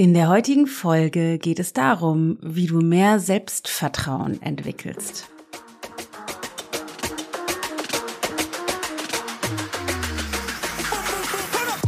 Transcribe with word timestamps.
In 0.00 0.14
der 0.14 0.30
heutigen 0.30 0.66
Folge 0.66 1.36
geht 1.36 1.58
es 1.58 1.74
darum, 1.74 2.38
wie 2.40 2.66
du 2.66 2.80
mehr 2.80 3.18
Selbstvertrauen 3.20 4.40
entwickelst. 4.40 5.28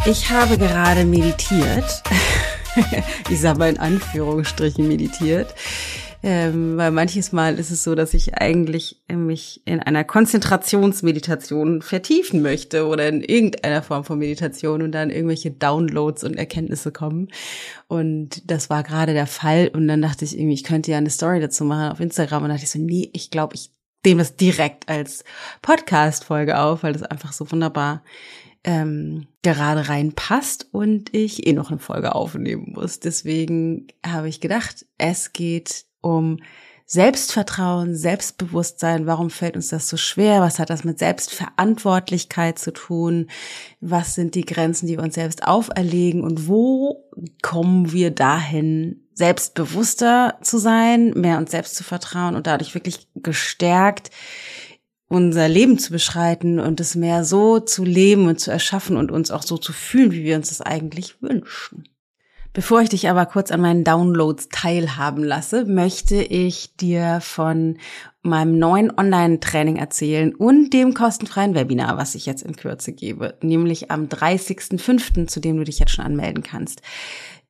Ich 0.04 0.28
habe 0.28 0.58
gerade 0.58 1.06
meditiert. 1.06 2.02
ich 3.30 3.40
sage 3.40 3.58
mal 3.58 3.70
in 3.70 3.78
Anführungsstrichen 3.78 4.86
meditiert 4.86 5.54
ähm, 6.24 6.76
weil 6.76 6.92
manches 6.92 7.32
Mal 7.32 7.58
ist 7.58 7.72
es 7.72 7.82
so, 7.82 7.96
dass 7.96 8.14
ich 8.14 8.34
eigentlich 8.34 9.02
mich 9.08 9.60
in 9.64 9.80
einer 9.80 10.04
Konzentrationsmeditation 10.04 11.82
vertiefen 11.82 12.42
möchte 12.42 12.86
oder 12.86 13.08
in 13.08 13.22
irgendeiner 13.22 13.82
Form 13.82 14.04
von 14.04 14.20
Meditation 14.20 14.82
und 14.82 14.92
dann 14.92 15.10
irgendwelche 15.10 15.50
Downloads 15.50 16.22
und 16.22 16.36
Erkenntnisse 16.36 16.92
kommen. 16.92 17.28
Und 17.88 18.50
das 18.50 18.70
war 18.70 18.84
gerade 18.84 19.14
der 19.14 19.26
Fall. 19.26 19.68
Und 19.74 19.88
dann 19.88 20.00
dachte 20.00 20.24
ich 20.24 20.38
irgendwie, 20.38 20.54
ich 20.54 20.64
könnte 20.64 20.92
ja 20.92 20.98
eine 20.98 21.10
Story 21.10 21.40
dazu 21.40 21.64
machen 21.64 21.90
auf 21.90 22.00
Instagram. 22.00 22.44
Und 22.44 22.50
dachte 22.50 22.64
ich 22.64 22.70
so, 22.70 22.78
nee, 22.78 23.10
ich 23.12 23.30
glaube, 23.30 23.56
ich 23.56 23.72
nehme 24.04 24.20
das 24.20 24.36
direkt 24.36 24.88
als 24.88 25.24
Podcast-Folge 25.60 26.58
auf, 26.58 26.84
weil 26.84 26.92
das 26.92 27.02
einfach 27.02 27.32
so 27.32 27.50
wunderbar 27.50 28.04
ähm, 28.64 29.26
gerade 29.42 29.88
reinpasst 29.88 30.68
und 30.70 31.12
ich 31.14 31.46
eh 31.46 31.52
noch 31.52 31.70
eine 31.70 31.80
Folge 31.80 32.14
aufnehmen 32.14 32.74
muss. 32.74 33.00
Deswegen 33.00 33.88
habe 34.06 34.28
ich 34.28 34.40
gedacht, 34.40 34.86
es 34.98 35.32
geht 35.32 35.84
um 36.02 36.38
Selbstvertrauen, 36.84 37.96
Selbstbewusstsein. 37.96 39.06
Warum 39.06 39.30
fällt 39.30 39.56
uns 39.56 39.68
das 39.68 39.88
so 39.88 39.96
schwer? 39.96 40.42
Was 40.42 40.58
hat 40.58 40.68
das 40.68 40.84
mit 40.84 40.98
Selbstverantwortlichkeit 40.98 42.58
zu 42.58 42.70
tun? 42.72 43.30
Was 43.80 44.14
sind 44.14 44.34
die 44.34 44.44
Grenzen, 44.44 44.86
die 44.86 44.98
wir 44.98 45.02
uns 45.02 45.14
selbst 45.14 45.46
auferlegen? 45.46 46.22
Und 46.22 46.48
wo 46.48 47.08
kommen 47.40 47.92
wir 47.92 48.10
dahin, 48.10 49.06
selbstbewusster 49.14 50.38
zu 50.42 50.58
sein, 50.58 51.12
mehr 51.14 51.38
uns 51.38 51.50
selbst 51.50 51.76
zu 51.76 51.84
vertrauen 51.84 52.34
und 52.34 52.46
dadurch 52.46 52.74
wirklich 52.74 53.08
gestärkt 53.14 54.10
unser 55.08 55.46
Leben 55.46 55.78
zu 55.78 55.92
beschreiten 55.92 56.58
und 56.58 56.80
es 56.80 56.94
mehr 56.94 57.22
so 57.24 57.60
zu 57.60 57.84
leben 57.84 58.28
und 58.28 58.40
zu 58.40 58.50
erschaffen 58.50 58.96
und 58.96 59.10
uns 59.10 59.30
auch 59.30 59.42
so 59.42 59.58
zu 59.58 59.74
fühlen, 59.74 60.10
wie 60.10 60.24
wir 60.24 60.36
uns 60.36 60.48
das 60.48 60.62
eigentlich 60.62 61.20
wünschen. 61.20 61.84
Bevor 62.54 62.82
ich 62.82 62.90
dich 62.90 63.08
aber 63.08 63.24
kurz 63.24 63.50
an 63.50 63.62
meinen 63.62 63.82
Downloads 63.82 64.48
teilhaben 64.50 65.24
lasse, 65.24 65.64
möchte 65.64 66.16
ich 66.16 66.76
dir 66.76 67.20
von 67.22 67.78
meinem 68.22 68.58
neuen 68.58 68.96
Online-Training 68.96 69.76
erzählen 69.76 70.34
und 70.34 70.70
dem 70.74 70.92
kostenfreien 70.92 71.54
Webinar, 71.54 71.96
was 71.96 72.14
ich 72.14 72.26
jetzt 72.26 72.42
in 72.42 72.54
Kürze 72.54 72.92
gebe, 72.92 73.38
nämlich 73.40 73.90
am 73.90 74.06
30.05., 74.06 75.28
zu 75.28 75.40
dem 75.40 75.56
du 75.56 75.64
dich 75.64 75.78
jetzt 75.78 75.92
schon 75.92 76.04
anmelden 76.04 76.42
kannst. 76.42 76.82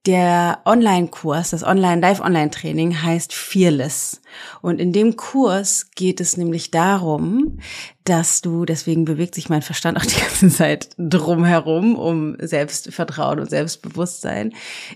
Der 0.05 0.59
Online-Kurs, 0.65 1.51
das 1.51 1.63
Online-Live-Online-Training 1.63 3.03
heißt 3.03 3.33
Fearless. 3.33 4.21
Und 4.61 4.81
in 4.81 4.93
dem 4.93 5.15
Kurs 5.15 5.93
geht 5.95 6.21
es 6.21 6.37
nämlich 6.37 6.73
darum, 6.73 7.61
dass 8.03 8.41
du, 8.41 8.65
deswegen 8.65 9.05
bewegt 9.05 9.37
sich 9.37 9.49
mein 9.49 9.63
Verstand 9.63 9.97
auch 9.97 10.05
die 10.05 10.21
ganze 10.21 10.49
Zeit 10.49 10.89
drumherum, 10.99 11.95
um 11.95 12.37
Selbstvertrauen 12.41 13.39
und 13.39 13.49
Selbstbewusstsein, 13.49 14.55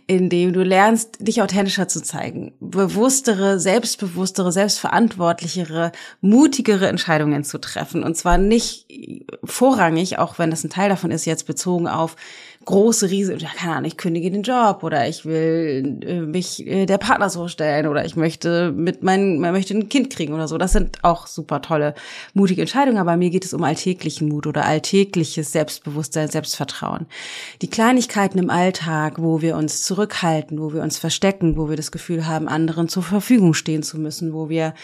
indem 0.09 0.53
du 0.53 0.65
lernst, 0.65 1.19
dich 1.21 1.41
authentischer 1.41 1.87
zu 1.87 2.03
zeigen, 2.03 2.55
bewusstere, 2.59 3.61
selbstbewusstere, 3.61 4.51
selbstverantwortlichere, 4.51 5.93
mutigere 6.21 6.89
Entscheidungen 6.89 7.45
zu 7.45 7.59
treffen. 7.59 8.03
Und 8.03 8.17
zwar 8.17 8.39
nicht 8.39 8.89
vorrangig, 9.45 10.19
auch 10.19 10.41
wenn 10.41 10.51
das 10.51 10.65
ein 10.65 10.71
Teil 10.71 10.89
davon 10.89 11.13
ist, 11.13 11.27
jetzt 11.27 11.47
bezogen 11.47 11.87
auf 11.87 12.17
große 12.67 13.11
Riese, 13.11 13.37
keine 13.37 13.77
Ahnung, 13.77 13.87
ich 13.87 13.97
kündige 13.97 14.31
den 14.31 14.43
Job 14.43 14.83
oder 14.83 15.09
ich 15.09 15.25
will 15.25 16.01
äh, 16.05 16.21
mich 16.21 16.67
äh, 16.67 16.85
der 16.85 16.99
Partner 16.99 17.31
so 17.31 17.47
stellen 17.49 17.87
oder 17.87 18.05
ich 18.05 18.17
möchte 18.17 18.73
mit 18.73 19.05
meinem, 19.05 19.39
man 19.39 19.53
möchte 19.53 19.73
ein 19.73 19.89
Kind 19.89 20.11
kriegen 20.11 20.35
oder 20.35 20.49
so. 20.49 20.59
Das 20.59 20.73
sind 20.73 21.03
auch 21.03 21.29
super 21.29 21.63
tolle, 21.63 21.95
mutige 22.35 22.61
Entscheidungen, 22.61 22.99
aber 22.99 23.17
mir 23.17 23.31
geht 23.31 23.45
es 23.45 23.55
um 23.55 23.63
alltäglichen 23.63 24.29
Mut 24.29 24.49
oder 24.49 24.65
alltägliches 24.65 25.53
Selbstbewusstsein, 25.53 26.29
Selbstvertrauen. 26.29 27.07
Die 27.63 27.71
Kleinigkeiten 27.71 28.39
im 28.39 28.51
Alltag, 28.51 29.15
wo 29.23 29.41
wir 29.41 29.57
uns 29.57 29.83
zurückhalten, 29.83 30.61
wo 30.61 30.73
wir 30.73 30.83
uns 30.83 30.99
verstecken, 30.99 31.57
wo 31.57 31.69
wir 31.69 31.77
das 31.77 31.93
Gefühl 31.93 32.27
haben, 32.27 32.49
anderen 32.49 32.89
zur 32.89 33.05
Verfügung 33.05 33.55
stehen 33.55 33.85
zu 33.85 33.97
müssen, 33.99 34.35
wo 34.35 34.49
wir 34.49 34.75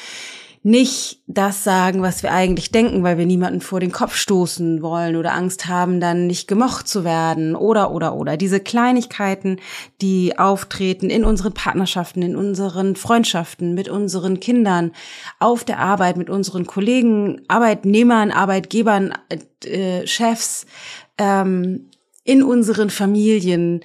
nicht 0.64 1.20
das 1.26 1.64
sagen, 1.64 2.02
was 2.02 2.22
wir 2.22 2.32
eigentlich 2.32 2.70
denken, 2.70 3.02
weil 3.02 3.18
wir 3.18 3.26
niemanden 3.26 3.60
vor 3.60 3.80
den 3.80 3.90
Kopf 3.90 4.14
stoßen 4.14 4.80
wollen 4.80 5.16
oder 5.16 5.32
Angst 5.34 5.66
haben, 5.66 5.98
dann 5.98 6.28
nicht 6.28 6.46
gemocht 6.46 6.86
zu 6.86 7.02
werden 7.02 7.56
oder 7.56 7.90
oder 7.90 8.14
oder. 8.14 8.36
Diese 8.36 8.60
Kleinigkeiten, 8.60 9.56
die 10.00 10.38
auftreten 10.38 11.10
in 11.10 11.24
unseren 11.24 11.52
Partnerschaften, 11.52 12.22
in 12.22 12.36
unseren 12.36 12.94
Freundschaften, 12.94 13.74
mit 13.74 13.88
unseren 13.88 14.38
Kindern, 14.38 14.92
auf 15.40 15.64
der 15.64 15.80
Arbeit, 15.80 16.16
mit 16.16 16.30
unseren 16.30 16.64
Kollegen, 16.64 17.42
Arbeitnehmern, 17.48 18.30
Arbeitgebern, 18.30 19.14
äh, 19.64 20.06
Chefs, 20.06 20.66
ähm, 21.18 21.90
in 22.24 22.44
unseren 22.44 22.90
Familien, 22.90 23.80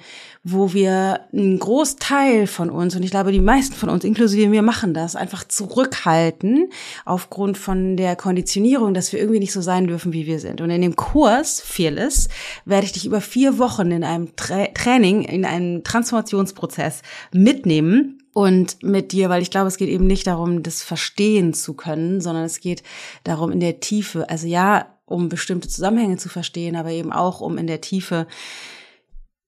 wo 0.50 0.72
wir 0.72 1.20
einen 1.32 1.58
Großteil 1.58 2.46
von 2.46 2.70
uns, 2.70 2.94
und 2.96 3.02
ich 3.02 3.10
glaube, 3.10 3.32
die 3.32 3.40
meisten 3.40 3.74
von 3.74 3.88
uns, 3.88 4.04
inklusive 4.04 4.48
mir, 4.48 4.62
machen 4.62 4.94
das, 4.94 5.16
einfach 5.16 5.44
zurückhalten 5.44 6.70
aufgrund 7.04 7.58
von 7.58 7.96
der 7.96 8.16
Konditionierung, 8.16 8.94
dass 8.94 9.12
wir 9.12 9.20
irgendwie 9.20 9.40
nicht 9.40 9.52
so 9.52 9.60
sein 9.60 9.86
dürfen, 9.86 10.12
wie 10.12 10.26
wir 10.26 10.40
sind. 10.40 10.60
Und 10.60 10.70
in 10.70 10.82
dem 10.82 10.96
Kurs 10.96 11.60
Fearless 11.60 12.28
werde 12.64 12.86
ich 12.86 12.92
dich 12.92 13.06
über 13.06 13.20
vier 13.20 13.58
Wochen 13.58 13.90
in 13.90 14.04
einem 14.04 14.36
Tra 14.36 14.66
Training, 14.74 15.22
in 15.22 15.44
einem 15.44 15.84
Transformationsprozess 15.84 17.02
mitnehmen 17.32 18.22
und 18.32 18.82
mit 18.82 19.12
dir, 19.12 19.28
weil 19.28 19.42
ich 19.42 19.50
glaube, 19.50 19.68
es 19.68 19.76
geht 19.76 19.88
eben 19.88 20.06
nicht 20.06 20.26
darum, 20.26 20.62
das 20.62 20.82
verstehen 20.82 21.54
zu 21.54 21.74
können, 21.74 22.20
sondern 22.20 22.44
es 22.44 22.60
geht 22.60 22.82
darum 23.24 23.50
in 23.50 23.60
der 23.60 23.80
Tiefe, 23.80 24.28
also 24.30 24.46
ja, 24.46 24.86
um 25.06 25.28
bestimmte 25.28 25.68
Zusammenhänge 25.68 26.18
zu 26.18 26.28
verstehen, 26.28 26.76
aber 26.76 26.90
eben 26.90 27.12
auch 27.12 27.40
um 27.40 27.58
in 27.58 27.66
der 27.66 27.80
Tiefe 27.80 28.26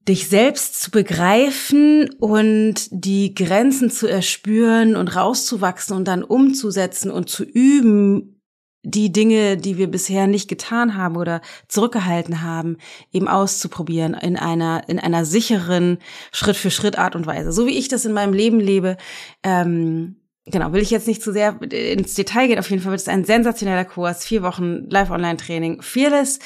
dich 0.08 0.28
selbst 0.28 0.80
zu 0.80 0.90
begreifen 0.90 2.10
und 2.18 2.88
die 2.90 3.34
Grenzen 3.34 3.90
zu 3.90 4.06
erspüren 4.06 4.96
und 4.96 5.14
rauszuwachsen 5.14 5.96
und 5.96 6.08
dann 6.08 6.24
umzusetzen 6.24 7.10
und 7.10 7.28
zu 7.28 7.44
üben, 7.44 8.40
die 8.82 9.12
Dinge, 9.12 9.58
die 9.58 9.76
wir 9.76 9.90
bisher 9.90 10.26
nicht 10.26 10.48
getan 10.48 10.96
haben 10.96 11.16
oder 11.16 11.42
zurückgehalten 11.68 12.40
haben, 12.42 12.78
eben 13.12 13.28
auszuprobieren 13.28 14.14
in 14.14 14.36
einer 14.38 14.88
in 14.88 14.98
einer 14.98 15.26
sicheren 15.26 15.98
Schritt 16.32 16.56
für 16.56 16.70
Schritt 16.70 16.98
Art 16.98 17.14
und 17.14 17.26
Weise, 17.26 17.52
so 17.52 17.66
wie 17.66 17.78
ich 17.78 17.88
das 17.88 18.06
in 18.06 18.12
meinem 18.12 18.32
Leben 18.32 18.58
lebe. 18.58 18.96
Ähm, 19.42 20.19
genau, 20.50 20.72
will 20.72 20.82
ich 20.82 20.90
jetzt 20.90 21.06
nicht 21.06 21.22
zu 21.22 21.32
sehr 21.32 21.60
ins 21.62 22.14
Detail 22.14 22.48
gehen. 22.48 22.58
Auf 22.58 22.70
jeden 22.70 22.82
Fall 22.82 22.92
wird 22.92 23.00
es 23.00 23.08
ein 23.08 23.24
sensationeller 23.24 23.84
Kurs, 23.84 24.24
vier 24.24 24.42
Wochen 24.42 24.88
Live-Online-Training, 24.88 25.82
Fearless. 25.82 26.38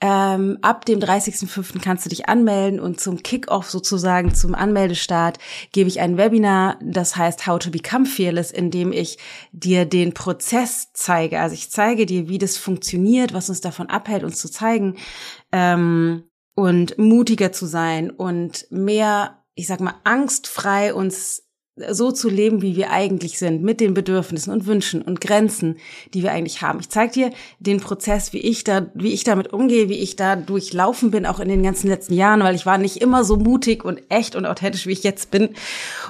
Ähm, 0.00 0.58
ab 0.62 0.84
dem 0.86 0.98
30.05. 0.98 1.80
kannst 1.82 2.06
du 2.06 2.10
dich 2.10 2.28
anmelden 2.28 2.80
und 2.80 3.00
zum 3.00 3.22
Kick-Off 3.22 3.70
sozusagen, 3.70 4.34
zum 4.34 4.54
Anmeldestart, 4.54 5.38
gebe 5.72 5.88
ich 5.88 6.00
ein 6.00 6.16
Webinar, 6.16 6.78
das 6.82 7.16
heißt 7.16 7.46
How 7.46 7.58
to 7.58 7.70
Become 7.70 8.06
Fearless, 8.06 8.50
in 8.50 8.70
dem 8.70 8.92
ich 8.92 9.18
dir 9.52 9.84
den 9.84 10.14
Prozess 10.14 10.88
zeige. 10.94 11.40
Also 11.40 11.54
ich 11.54 11.70
zeige 11.70 12.06
dir, 12.06 12.28
wie 12.28 12.38
das 12.38 12.56
funktioniert, 12.56 13.34
was 13.34 13.48
uns 13.48 13.60
davon 13.60 13.88
abhält, 13.88 14.24
uns 14.24 14.38
zu 14.38 14.50
zeigen 14.50 14.96
ähm, 15.52 16.24
und 16.54 16.98
mutiger 16.98 17.52
zu 17.52 17.66
sein 17.66 18.10
und 18.10 18.66
mehr, 18.70 19.44
ich 19.54 19.66
sag 19.66 19.80
mal, 19.80 19.94
angstfrei 20.04 20.94
uns 20.94 21.49
so 21.88 22.12
zu 22.12 22.28
leben, 22.28 22.62
wie 22.62 22.76
wir 22.76 22.90
eigentlich 22.90 23.38
sind, 23.38 23.62
mit 23.62 23.80
den 23.80 23.94
Bedürfnissen 23.94 24.52
und 24.52 24.66
Wünschen 24.66 25.02
und 25.02 25.20
Grenzen, 25.20 25.76
die 26.12 26.22
wir 26.22 26.32
eigentlich 26.32 26.62
haben. 26.62 26.80
Ich 26.80 26.88
zeige 26.88 27.12
dir 27.12 27.30
den 27.58 27.80
Prozess, 27.80 28.32
wie 28.32 28.38
ich 28.40 28.64
da, 28.64 28.90
wie 28.94 29.12
ich 29.12 29.24
damit 29.24 29.52
umgehe, 29.52 29.88
wie 29.88 29.98
ich 29.98 30.16
da 30.16 30.36
durchlaufen 30.36 31.10
bin, 31.10 31.26
auch 31.26 31.40
in 31.40 31.48
den 31.48 31.62
ganzen 31.62 31.88
letzten 31.88 32.14
Jahren, 32.14 32.40
weil 32.40 32.54
ich 32.54 32.66
war 32.66 32.78
nicht 32.78 32.98
immer 33.00 33.24
so 33.24 33.36
mutig 33.36 33.84
und 33.84 34.02
echt 34.08 34.36
und 34.36 34.46
authentisch, 34.46 34.86
wie 34.86 34.92
ich 34.92 35.02
jetzt 35.02 35.30
bin 35.30 35.50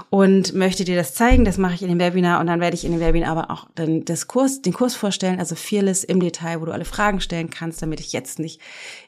und 0.09 0.54
möchte 0.54 0.84
dir 0.84 0.97
das 0.97 1.15
zeigen. 1.15 1.45
Das 1.45 1.59
mache 1.59 1.74
ich 1.74 1.83
in 1.83 1.89
dem 1.89 2.01
Webinar 2.01 2.41
und 2.41 2.47
dann 2.47 2.60
werde 2.60 2.74
ich 2.74 2.84
in 2.84 2.92
dem 2.92 3.01
Webinar 3.01 3.30
aber 3.30 3.51
auch 3.51 3.68
dann 3.74 4.04
das 4.04 4.27
Kurs, 4.27 4.63
den 4.63 4.72
Kurs 4.72 4.95
vorstellen, 4.95 5.39
also 5.39 5.54
Fearless 5.54 6.04
im 6.04 6.21
Detail, 6.21 6.60
wo 6.60 6.65
du 6.65 6.72
alle 6.72 6.84
Fragen 6.84 7.21
stellen 7.21 7.51
kannst, 7.51 7.83
damit 7.83 8.01
ich 8.01 8.13
jetzt 8.13 8.39
nicht 8.39 8.60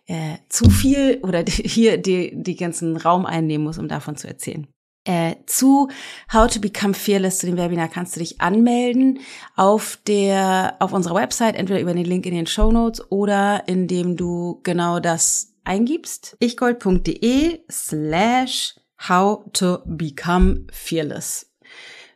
äh, 0.06 0.36
zu 0.48 0.70
viel 0.70 1.18
oder 1.22 1.44
hier 1.48 1.98
die, 1.98 2.32
die 2.34 2.56
ganzen 2.56 2.96
Raum 2.96 3.26
einnehmen 3.26 3.66
muss, 3.66 3.78
um 3.78 3.88
davon 3.88 4.16
zu 4.16 4.28
erzählen. 4.28 4.66
Äh, 5.04 5.34
zu 5.46 5.88
How 6.32 6.48
to 6.48 6.60
Become 6.60 6.94
Fearless, 6.94 7.38
zu 7.38 7.46
dem 7.46 7.56
Webinar 7.56 7.88
kannst 7.88 8.14
du 8.14 8.20
dich 8.20 8.40
anmelden 8.40 9.18
auf 9.56 9.98
der, 10.06 10.76
auf 10.78 10.92
unserer 10.92 11.16
Website, 11.16 11.56
entweder 11.56 11.80
über 11.80 11.92
den 11.92 12.04
Link 12.04 12.24
in 12.24 12.34
den 12.34 12.46
Show 12.46 12.70
Notes 12.70 13.10
oder 13.10 13.64
indem 13.66 14.16
du 14.16 14.60
genau 14.62 15.00
das 15.00 15.54
eingibst. 15.64 16.36
ichgold.de 16.38 17.60
slash 17.70 18.76
how 19.08 19.44
to 19.52 19.78
become 19.86 20.66
fearless. 20.72 21.51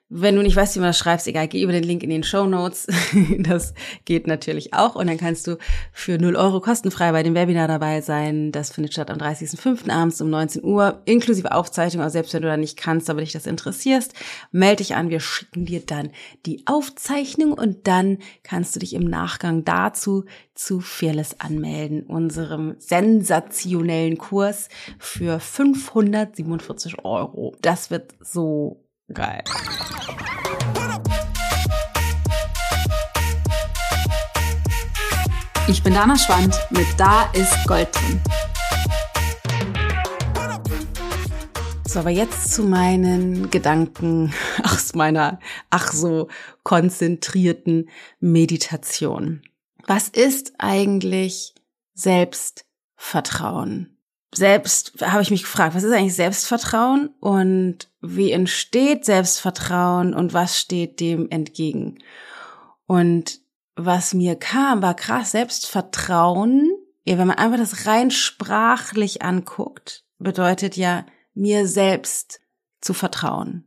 Wenn 0.08 0.36
du 0.36 0.42
nicht 0.42 0.54
weißt, 0.54 0.76
wie 0.76 0.80
man 0.80 0.90
das 0.90 0.98
schreibst, 0.98 1.26
egal, 1.26 1.48
geh 1.48 1.62
über 1.62 1.72
den 1.72 1.82
Link 1.82 2.04
in 2.04 2.10
den 2.10 2.22
Show 2.22 2.46
Notes. 2.46 2.86
Das 3.38 3.74
geht 4.04 4.26
natürlich 4.26 4.72
auch. 4.72 4.94
Und 4.94 5.08
dann 5.08 5.18
kannst 5.18 5.46
du 5.46 5.58
für 5.92 6.18
0 6.18 6.36
Euro 6.36 6.60
kostenfrei 6.60 7.12
bei 7.12 7.22
dem 7.22 7.34
Webinar 7.34 7.66
dabei 7.68 8.00
sein. 8.00 8.52
Das 8.52 8.70
findet 8.70 8.92
statt 8.92 9.10
am 9.10 9.18
30.05. 9.18 9.90
abends 9.90 10.20
um 10.20 10.30
19 10.30 10.64
Uhr, 10.64 11.02
inklusive 11.04 11.52
Aufzeichnung. 11.52 12.02
Also 12.02 12.14
selbst 12.14 12.34
wenn 12.34 12.42
du 12.42 12.48
da 12.48 12.56
nicht 12.56 12.76
kannst, 12.76 13.10
aber 13.10 13.20
dich 13.20 13.32
das 13.32 13.46
interessierst, 13.46 14.14
melde 14.52 14.76
dich 14.76 14.94
an. 14.94 15.10
Wir 15.10 15.20
schicken 15.20 15.66
dir 15.66 15.80
dann 15.84 16.10
die 16.44 16.62
Aufzeichnung 16.66 17.52
und 17.52 17.86
dann 17.86 18.18
kannst 18.42 18.74
du 18.76 18.80
dich 18.80 18.94
im 18.94 19.04
Nachgang 19.04 19.64
dazu 19.64 20.24
zu 20.54 20.80
Fearless 20.80 21.40
anmelden, 21.40 22.04
unserem 22.04 22.76
sensationellen 22.78 24.18
Kurs 24.18 24.68
für 24.98 25.40
547 25.40 27.04
Euro. 27.04 27.56
Das 27.60 27.90
wird 27.90 28.14
so 28.20 28.85
geil. 29.12 29.42
Ich 35.68 35.82
bin 35.82 35.94
Dana 35.94 36.16
Schwand 36.16 36.56
mit 36.70 36.86
Da 36.96 37.30
ist 37.32 37.52
Gold 37.66 37.88
drin. 37.92 38.20
So, 41.86 42.00
aber 42.00 42.10
jetzt 42.10 42.52
zu 42.52 42.62
meinen 42.62 43.50
Gedanken 43.50 44.32
aus 44.62 44.94
meiner 44.94 45.40
ach 45.70 45.92
so 45.92 46.28
konzentrierten 46.62 47.88
Meditation. 48.20 49.42
Was 49.86 50.08
ist 50.08 50.54
eigentlich 50.58 51.54
Selbstvertrauen? 51.94 53.96
Selbst 54.34 55.00
habe 55.00 55.22
ich 55.22 55.30
mich 55.30 55.42
gefragt, 55.42 55.74
was 55.74 55.84
ist 55.84 55.92
eigentlich 55.92 56.14
Selbstvertrauen 56.14 57.14
und 57.20 57.88
wie 58.14 58.30
entsteht 58.30 59.04
Selbstvertrauen 59.04 60.14
und 60.14 60.32
was 60.32 60.58
steht 60.58 61.00
dem 61.00 61.30
entgegen? 61.30 61.98
Und 62.86 63.40
was 63.74 64.14
mir 64.14 64.36
kam, 64.36 64.82
war 64.82 64.94
krass 64.94 65.32
Selbstvertrauen. 65.32 66.70
Ja, 67.04 67.18
wenn 67.18 67.28
man 67.28 67.38
einfach 67.38 67.58
das 67.58 67.86
rein 67.86 68.10
sprachlich 68.10 69.22
anguckt, 69.22 70.04
bedeutet 70.18 70.76
ja, 70.76 71.06
mir 71.34 71.66
selbst 71.66 72.40
zu 72.80 72.94
vertrauen. 72.94 73.66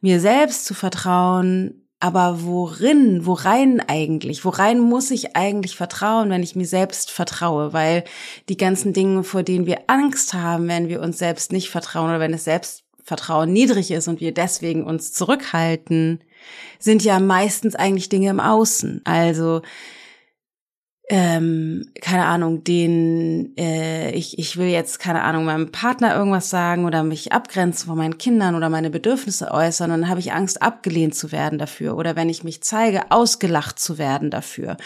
Mir 0.00 0.20
selbst 0.20 0.66
zu 0.66 0.74
vertrauen, 0.74 1.84
aber 2.00 2.42
worin, 2.42 3.24
worein 3.24 3.80
eigentlich? 3.80 4.44
Worein 4.44 4.78
muss 4.78 5.10
ich 5.10 5.36
eigentlich 5.36 5.74
vertrauen, 5.74 6.28
wenn 6.28 6.42
ich 6.42 6.54
mir 6.54 6.66
selbst 6.66 7.10
vertraue? 7.10 7.72
Weil 7.72 8.04
die 8.50 8.58
ganzen 8.58 8.92
Dinge, 8.92 9.24
vor 9.24 9.42
denen 9.42 9.64
wir 9.64 9.84
Angst 9.86 10.34
haben, 10.34 10.68
wenn 10.68 10.88
wir 10.88 11.00
uns 11.00 11.18
selbst 11.18 11.50
nicht 11.50 11.70
vertrauen 11.70 12.10
oder 12.10 12.20
wenn 12.20 12.32
das 12.32 12.44
Selbstvertrauen 13.04 13.52
niedrig 13.52 13.90
ist 13.90 14.08
und 14.08 14.20
wir 14.20 14.32
deswegen 14.32 14.84
uns 14.84 15.12
zurückhalten, 15.12 16.20
sind 16.78 17.04
ja 17.04 17.20
meistens 17.20 17.74
eigentlich 17.74 18.08
Dinge 18.08 18.30
im 18.30 18.40
Außen. 18.40 19.02
Also 19.04 19.62
ähm, 21.10 21.90
keine 22.00 22.24
Ahnung, 22.24 22.64
den 22.64 23.54
äh, 23.58 24.10
ich 24.12 24.38
ich 24.38 24.56
will 24.56 24.68
jetzt 24.68 25.00
keine 25.00 25.22
Ahnung 25.22 25.44
meinem 25.44 25.70
Partner 25.70 26.16
irgendwas 26.16 26.48
sagen 26.48 26.86
oder 26.86 27.04
mich 27.04 27.30
abgrenzen 27.30 27.88
von 27.88 27.98
meinen 27.98 28.16
Kindern 28.16 28.54
oder 28.54 28.70
meine 28.70 28.88
Bedürfnisse 28.88 29.50
äußern 29.50 29.90
und 29.90 30.00
dann 30.00 30.10
habe 30.10 30.20
ich 30.20 30.32
Angst 30.32 30.62
abgelehnt 30.62 31.14
zu 31.14 31.30
werden 31.30 31.58
dafür 31.58 31.98
oder 31.98 32.16
wenn 32.16 32.30
ich 32.30 32.42
mich 32.42 32.62
zeige 32.62 33.10
ausgelacht 33.10 33.78
zu 33.78 33.98
werden 33.98 34.30
dafür 34.30 34.78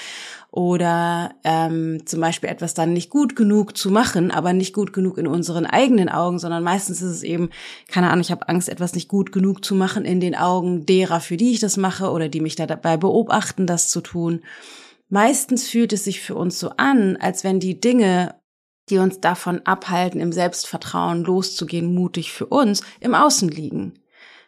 oder 0.50 1.34
ähm, 1.44 2.06
zum 2.06 2.20
Beispiel 2.20 2.48
etwas 2.48 2.72
dann 2.72 2.94
nicht 2.94 3.10
gut 3.10 3.36
genug 3.36 3.76
zu 3.76 3.90
machen, 3.90 4.30
aber 4.30 4.54
nicht 4.54 4.72
gut 4.72 4.92
genug 4.94 5.18
in 5.18 5.26
unseren 5.26 5.66
eigenen 5.66 6.08
Augen, 6.08 6.38
sondern 6.38 6.64
meistens 6.64 7.02
ist 7.02 7.10
es 7.10 7.22
eben, 7.22 7.50
keine 7.86 8.08
Ahnung, 8.08 8.22
ich 8.22 8.30
habe 8.30 8.48
Angst, 8.48 8.68
etwas 8.68 8.94
nicht 8.94 9.08
gut 9.08 9.30
genug 9.30 9.62
zu 9.64 9.74
machen 9.74 10.06
in 10.06 10.20
den 10.20 10.34
Augen 10.34 10.86
derer, 10.86 11.20
für 11.20 11.36
die 11.36 11.52
ich 11.52 11.60
das 11.60 11.76
mache 11.76 12.10
oder 12.10 12.28
die 12.28 12.40
mich 12.40 12.56
da 12.56 12.66
dabei 12.66 12.96
beobachten, 12.96 13.66
das 13.66 13.90
zu 13.90 14.00
tun. 14.00 14.40
Meistens 15.10 15.68
fühlt 15.68 15.92
es 15.92 16.04
sich 16.04 16.20
für 16.20 16.34
uns 16.34 16.58
so 16.58 16.70
an, 16.76 17.16
als 17.16 17.44
wenn 17.44 17.60
die 17.60 17.80
Dinge, 17.80 18.34
die 18.88 18.98
uns 18.98 19.20
davon 19.20 19.60
abhalten, 19.66 20.20
im 20.20 20.32
Selbstvertrauen 20.32 21.24
loszugehen, 21.24 21.94
mutig 21.94 22.32
für 22.32 22.46
uns, 22.46 22.82
im 23.00 23.14
Außen 23.14 23.50
liegen. 23.50 23.98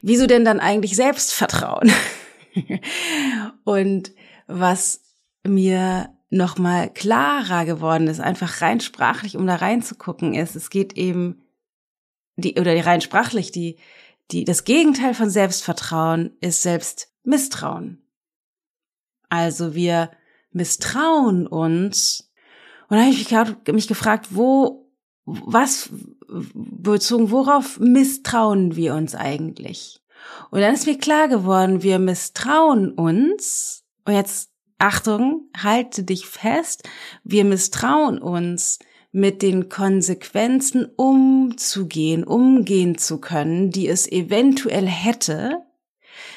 Wieso 0.01 0.27
denn 0.27 0.47
dann 0.47 0.61
eigentlich 0.61 0.97
Selbstvertrauen? 0.97 1.93
Und 3.65 4.13
was 4.47 5.10
mir 5.47 6.15
nochmal 6.31 6.93
klarer 6.93 7.65
geworden 7.65 8.07
ist, 8.07 8.21
einfach 8.21 8.63
rein 8.63 8.81
sprachlich, 8.81 9.37
um 9.37 9.47
da 9.47 9.57
reinzugucken, 9.57 10.35
ist, 10.35 10.55
es 10.55 10.71
geht 10.71 10.95
eben, 10.95 11.43
die, 12.37 12.55
oder 12.59 12.75
rein 12.87 13.01
sprachlich, 13.01 13.51
die, 13.51 13.77
die, 14.31 14.45
das 14.45 14.65
Gegenteil 14.65 15.15
von 15.15 15.29
Selbstvertrauen 15.29 16.37
ist 16.41 16.63
Selbstmisstrauen. 16.63 18.03
Also 19.29 19.75
wir 19.75 20.11
misstrauen 20.53 21.47
uns. 21.47 22.31
Und 22.89 22.97
da 22.97 23.05
habe 23.05 23.57
ich 23.65 23.73
mich 23.73 23.89
gefragt, 23.89 24.29
wo, 24.31 24.91
was, 25.25 25.91
bezogen, 26.55 27.31
worauf 27.31 27.79
misstrauen 27.79 28.77
wir 28.77 28.95
uns 28.95 29.15
eigentlich? 29.15 30.01
Und 30.51 30.61
dann 30.61 30.75
ist 30.75 30.87
mir 30.87 30.99
klar 30.99 31.29
geworden, 31.29 31.83
wir 31.83 31.99
misstrauen 31.99 32.93
uns, 32.93 33.85
und 34.05 34.15
jetzt 34.15 34.50
Achtung, 34.81 35.49
halte 35.57 36.03
dich 36.03 36.27
fest, 36.27 36.89
wir 37.23 37.45
misstrauen 37.45 38.19
uns, 38.19 38.79
mit 39.13 39.43
den 39.43 39.69
Konsequenzen 39.69 40.87
umzugehen, 40.97 42.25
umgehen 42.25 42.97
zu 42.97 43.19
können, 43.19 43.71
die 43.71 43.89
es 43.89 44.11
eventuell 44.11 44.87
hätte, 44.87 45.63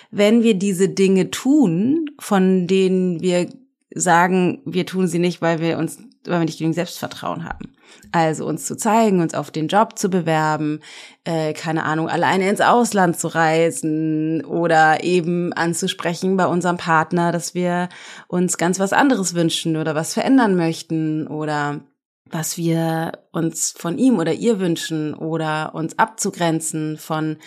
wenn 0.09 0.43
wir 0.43 0.55
diese 0.55 0.89
Dinge 0.89 1.29
tun, 1.31 2.05
von 2.19 2.67
denen 2.67 3.21
wir 3.21 3.49
sagen, 3.93 4.61
wir 4.65 4.85
tun 4.85 5.07
sie 5.07 5.19
nicht, 5.19 5.41
weil 5.41 5.59
wir 5.59 5.77
uns, 5.77 5.99
weil 6.25 6.39
wir 6.39 6.45
nicht 6.45 6.57
genügend 6.57 6.75
Selbstvertrauen 6.75 7.45
haben. 7.45 7.73
Also 8.11 8.45
uns 8.45 8.65
zu 8.65 8.75
zeigen, 8.75 9.21
uns 9.21 9.33
auf 9.33 9.51
den 9.51 9.67
Job 9.67 9.97
zu 9.97 10.09
bewerben, 10.09 10.81
äh, 11.23 11.53
keine 11.53 11.83
Ahnung, 11.83 12.09
alleine 12.09 12.49
ins 12.49 12.61
Ausland 12.61 13.19
zu 13.19 13.27
reisen 13.27 14.43
oder 14.45 15.03
eben 15.03 15.53
anzusprechen 15.53 16.37
bei 16.37 16.45
unserem 16.45 16.77
Partner, 16.77 17.31
dass 17.31 17.53
wir 17.53 17.89
uns 18.27 18.57
ganz 18.57 18.79
was 18.79 18.93
anderes 18.93 19.33
wünschen 19.33 19.77
oder 19.77 19.95
was 19.95 20.13
verändern 20.13 20.55
möchten 20.55 21.27
oder 21.27 21.81
was 22.29 22.57
wir 22.57 23.13
uns 23.31 23.73
von 23.77 23.97
ihm 23.97 24.17
oder 24.19 24.33
ihr 24.33 24.59
wünschen 24.59 25.13
oder 25.13 25.75
uns 25.75 25.97
abzugrenzen 25.99 26.97
von 26.97 27.37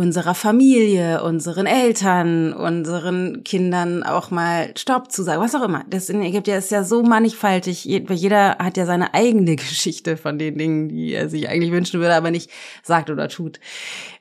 unserer 0.00 0.34
Familie, 0.34 1.22
unseren 1.22 1.66
Eltern, 1.66 2.54
unseren 2.54 3.44
Kindern 3.44 4.02
auch 4.02 4.30
mal 4.30 4.72
Stopp 4.74 5.12
zu 5.12 5.22
sagen, 5.22 5.42
was 5.42 5.54
auch 5.54 5.62
immer. 5.62 5.84
Das 5.90 6.08
in 6.08 6.22
Ägypten 6.22 6.52
ist 6.52 6.70
ja 6.70 6.84
so 6.84 7.02
mannigfaltig. 7.02 7.84
Jeder 7.84 8.56
hat 8.56 8.78
ja 8.78 8.86
seine 8.86 9.12
eigene 9.12 9.56
Geschichte 9.56 10.16
von 10.16 10.38
den 10.38 10.56
Dingen, 10.56 10.88
die 10.88 11.12
er 11.12 11.28
sich 11.28 11.50
eigentlich 11.50 11.70
wünschen 11.70 12.00
würde, 12.00 12.14
aber 12.14 12.30
nicht 12.30 12.50
sagt 12.82 13.10
oder 13.10 13.28
tut. 13.28 13.60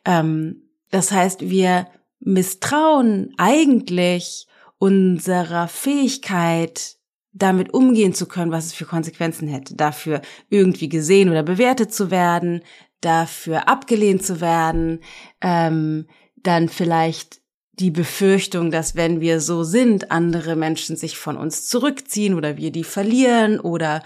Ähm, 0.04 0.64
das 0.92 1.14
heißt, 1.14 1.50
wir 1.50 1.88
misstrauen 2.20 3.34
eigentlich 3.38 4.48
unserer 4.80 5.70
Fähigkeit, 5.70 6.98
damit 7.32 7.74
umgehen 7.74 8.14
zu 8.14 8.26
können, 8.26 8.52
was 8.52 8.66
es 8.66 8.74
für 8.74 8.86
Konsequenzen 8.86 9.48
hätte, 9.48 9.76
dafür 9.76 10.20
irgendwie 10.50 10.90
gesehen 10.90 11.30
oder 11.30 11.44
bewertet 11.44 11.94
zu 11.94 12.12
werden, 12.12 12.64
dafür 13.02 13.68
abgelehnt 13.68 14.24
zu 14.24 14.42
werden, 14.42 15.00
ähm, 15.42 16.08
dann 16.36 16.70
vielleicht 16.70 17.40
die 17.74 17.92
Befürchtung, 17.92 18.72
dass 18.72 18.96
wenn 18.96 19.22
wir 19.22 19.40
so 19.40 19.64
sind, 19.64 20.12
andere 20.12 20.56
Menschen 20.56 20.98
sich 20.98 21.18
von 21.18 21.38
uns 21.38 21.68
zurückziehen 21.68 22.34
oder 22.34 22.58
wir 22.58 22.72
die 22.72 22.84
verlieren 22.84 23.60
oder 23.60 24.04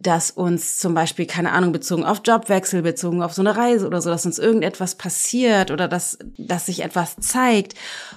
dass 0.00 0.30
uns 0.30 0.78
zum 0.78 0.94
Beispiel, 0.94 1.26
keine 1.26 1.52
Ahnung, 1.52 1.72
bezogen 1.72 2.04
auf 2.04 2.22
Jobwechsel, 2.24 2.80
bezogen 2.80 3.22
auf 3.22 3.34
so 3.34 3.42
eine 3.42 3.56
Reise 3.56 3.86
oder 3.86 4.00
so, 4.00 4.08
dass 4.08 4.24
uns 4.24 4.38
irgendetwas 4.38 4.94
passiert 4.94 5.70
oder 5.70 5.88
dass, 5.88 6.18
dass 6.38 6.66
sich 6.66 6.82
etwas 6.82 7.16
zeigt, 7.16 7.74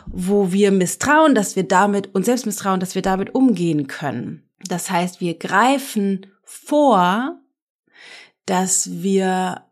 wo 0.08 0.54
wir 0.54 0.72
misstrauen, 0.72 1.36
dass 1.36 1.58
wir 1.58 1.68
damit, 1.68 2.16
uns 2.16 2.26
selbst 2.26 2.46
misstrauen, 2.46 2.80
dass 2.80 2.96
wir 2.96 3.02
damit 3.02 3.36
umgehen 3.36 3.88
können. 3.88 4.50
Das 4.66 4.90
heißt, 4.90 5.20
wir 5.20 5.38
greifen 5.38 6.28
vor, 6.46 7.42
dass 8.46 8.90
wir 9.04 9.64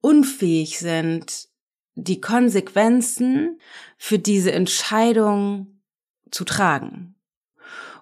unfähig 0.00 0.78
sind, 0.78 1.48
die 1.94 2.20
Konsequenzen 2.20 3.60
für 3.96 4.18
diese 4.18 4.52
Entscheidung 4.52 5.80
zu 6.30 6.44
tragen. 6.44 7.16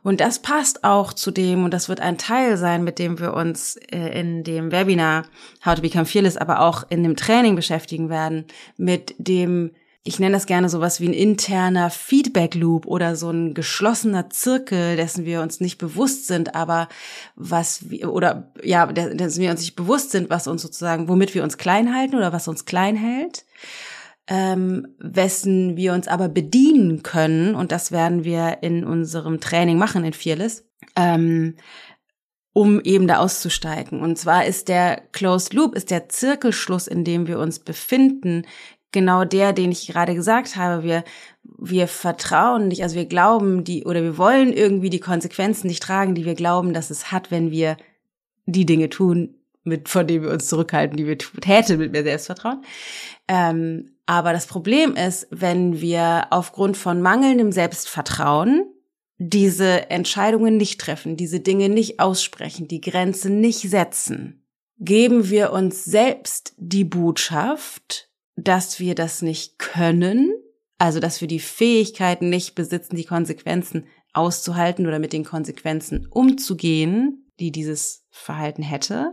Und 0.02 0.20
das 0.20 0.40
passt 0.40 0.84
auch 0.84 1.12
zu 1.12 1.32
dem, 1.32 1.64
und 1.64 1.72
das 1.72 1.88
wird 1.88 2.00
ein 2.00 2.16
Teil 2.16 2.56
sein, 2.56 2.84
mit 2.84 3.00
dem 3.00 3.18
wir 3.18 3.34
uns 3.34 3.74
äh, 3.90 4.20
in 4.20 4.44
dem 4.44 4.70
Webinar 4.70 5.24
How 5.64 5.74
to 5.74 5.82
Become 5.82 6.06
Fearless, 6.06 6.36
aber 6.36 6.60
auch 6.60 6.84
in 6.90 7.02
dem 7.02 7.16
Training 7.16 7.56
beschäftigen 7.56 8.08
werden, 8.08 8.44
mit 8.76 9.16
dem 9.18 9.72
ich 10.06 10.18
nenne 10.20 10.34
das 10.34 10.46
gerne 10.46 10.68
sowas 10.68 11.00
wie 11.00 11.08
ein 11.08 11.12
interner 11.12 11.90
Feedback 11.90 12.54
Loop 12.54 12.86
oder 12.86 13.16
so 13.16 13.30
ein 13.30 13.54
geschlossener 13.54 14.30
Zirkel, 14.30 14.96
dessen 14.96 15.24
wir 15.24 15.42
uns 15.42 15.60
nicht 15.60 15.78
bewusst 15.78 16.26
sind, 16.26 16.54
aber 16.54 16.88
was 17.34 17.84
oder 18.06 18.52
ja, 18.62 18.86
dessen 18.86 19.40
wir 19.40 19.50
uns 19.50 19.60
nicht 19.60 19.76
bewusst 19.76 20.12
sind, 20.12 20.30
was 20.30 20.46
uns 20.46 20.62
sozusagen, 20.62 21.08
womit 21.08 21.34
wir 21.34 21.42
uns 21.42 21.58
klein 21.58 21.94
halten 21.94 22.14
oder 22.16 22.32
was 22.32 22.48
uns 22.48 22.64
klein 22.64 22.96
hält. 22.96 23.44
ähm, 24.28 24.88
wessen 24.98 25.76
wir 25.76 25.92
uns 25.92 26.08
aber 26.08 26.28
bedienen 26.28 27.02
können, 27.02 27.54
und 27.54 27.72
das 27.72 27.92
werden 27.92 28.24
wir 28.24 28.58
in 28.62 28.84
unserem 28.84 29.40
Training 29.40 29.78
machen 29.78 30.04
in 30.04 30.12
Fearless, 30.12 30.64
ähm, 30.96 31.54
um 32.52 32.80
eben 32.80 33.06
da 33.06 33.18
auszusteigen. 33.18 34.00
Und 34.00 34.16
zwar 34.18 34.46
ist 34.46 34.68
der 34.68 35.02
Closed 35.12 35.52
Loop, 35.52 35.74
ist 35.74 35.90
der 35.90 36.08
Zirkelschluss, 36.08 36.86
in 36.86 37.04
dem 37.04 37.26
wir 37.26 37.38
uns 37.38 37.58
befinden, 37.58 38.46
genau 38.96 39.24
der, 39.24 39.52
den 39.52 39.70
ich 39.70 39.86
gerade 39.86 40.14
gesagt 40.14 40.56
habe. 40.56 40.82
Wir, 40.82 41.04
wir 41.42 41.86
vertrauen 41.86 42.68
nicht, 42.68 42.82
also 42.82 42.96
wir 42.96 43.04
glauben 43.04 43.62
die, 43.62 43.84
oder 43.84 44.02
wir 44.02 44.16
wollen 44.16 44.54
irgendwie 44.54 44.88
die 44.88 45.00
Konsequenzen 45.00 45.66
nicht 45.66 45.82
tragen, 45.82 46.14
die 46.14 46.24
wir 46.24 46.34
glauben, 46.34 46.72
dass 46.72 46.88
es 46.88 47.12
hat, 47.12 47.30
wenn 47.30 47.50
wir 47.50 47.76
die 48.46 48.64
Dinge 48.64 48.88
tun, 48.88 49.34
mit, 49.64 49.90
von 49.90 50.06
denen 50.06 50.24
wir 50.24 50.30
uns 50.30 50.48
zurückhalten, 50.48 50.96
die 50.96 51.06
wir 51.06 51.18
täten 51.18 51.78
mit 51.78 51.92
mehr 51.92 52.04
Selbstvertrauen. 52.04 52.64
Ähm, 53.28 53.90
aber 54.06 54.32
das 54.32 54.46
Problem 54.46 54.94
ist, 54.94 55.26
wenn 55.30 55.80
wir 55.82 56.28
aufgrund 56.30 56.78
von 56.78 57.02
mangelndem 57.02 57.52
Selbstvertrauen 57.52 58.64
diese 59.18 59.90
Entscheidungen 59.90 60.56
nicht 60.56 60.80
treffen, 60.80 61.18
diese 61.18 61.40
Dinge 61.40 61.68
nicht 61.68 62.00
aussprechen, 62.00 62.68
die 62.68 62.80
Grenzen 62.80 63.40
nicht 63.40 63.68
setzen, 63.68 64.46
geben 64.78 65.28
wir 65.28 65.52
uns 65.52 65.84
selbst 65.84 66.54
die 66.56 66.84
Botschaft, 66.84 68.05
dass 68.36 68.78
wir 68.78 68.94
das 68.94 69.22
nicht 69.22 69.58
können, 69.58 70.32
also 70.78 71.00
dass 71.00 71.20
wir 71.20 71.28
die 71.28 71.40
Fähigkeiten 71.40 72.28
nicht 72.28 72.54
besitzen, 72.54 72.96
die 72.96 73.04
Konsequenzen 73.04 73.86
auszuhalten 74.12 74.86
oder 74.86 74.98
mit 74.98 75.12
den 75.12 75.24
Konsequenzen 75.24 76.06
umzugehen, 76.06 77.30
die 77.40 77.50
dieses 77.50 78.04
Verhalten 78.10 78.62
hätte. 78.62 79.12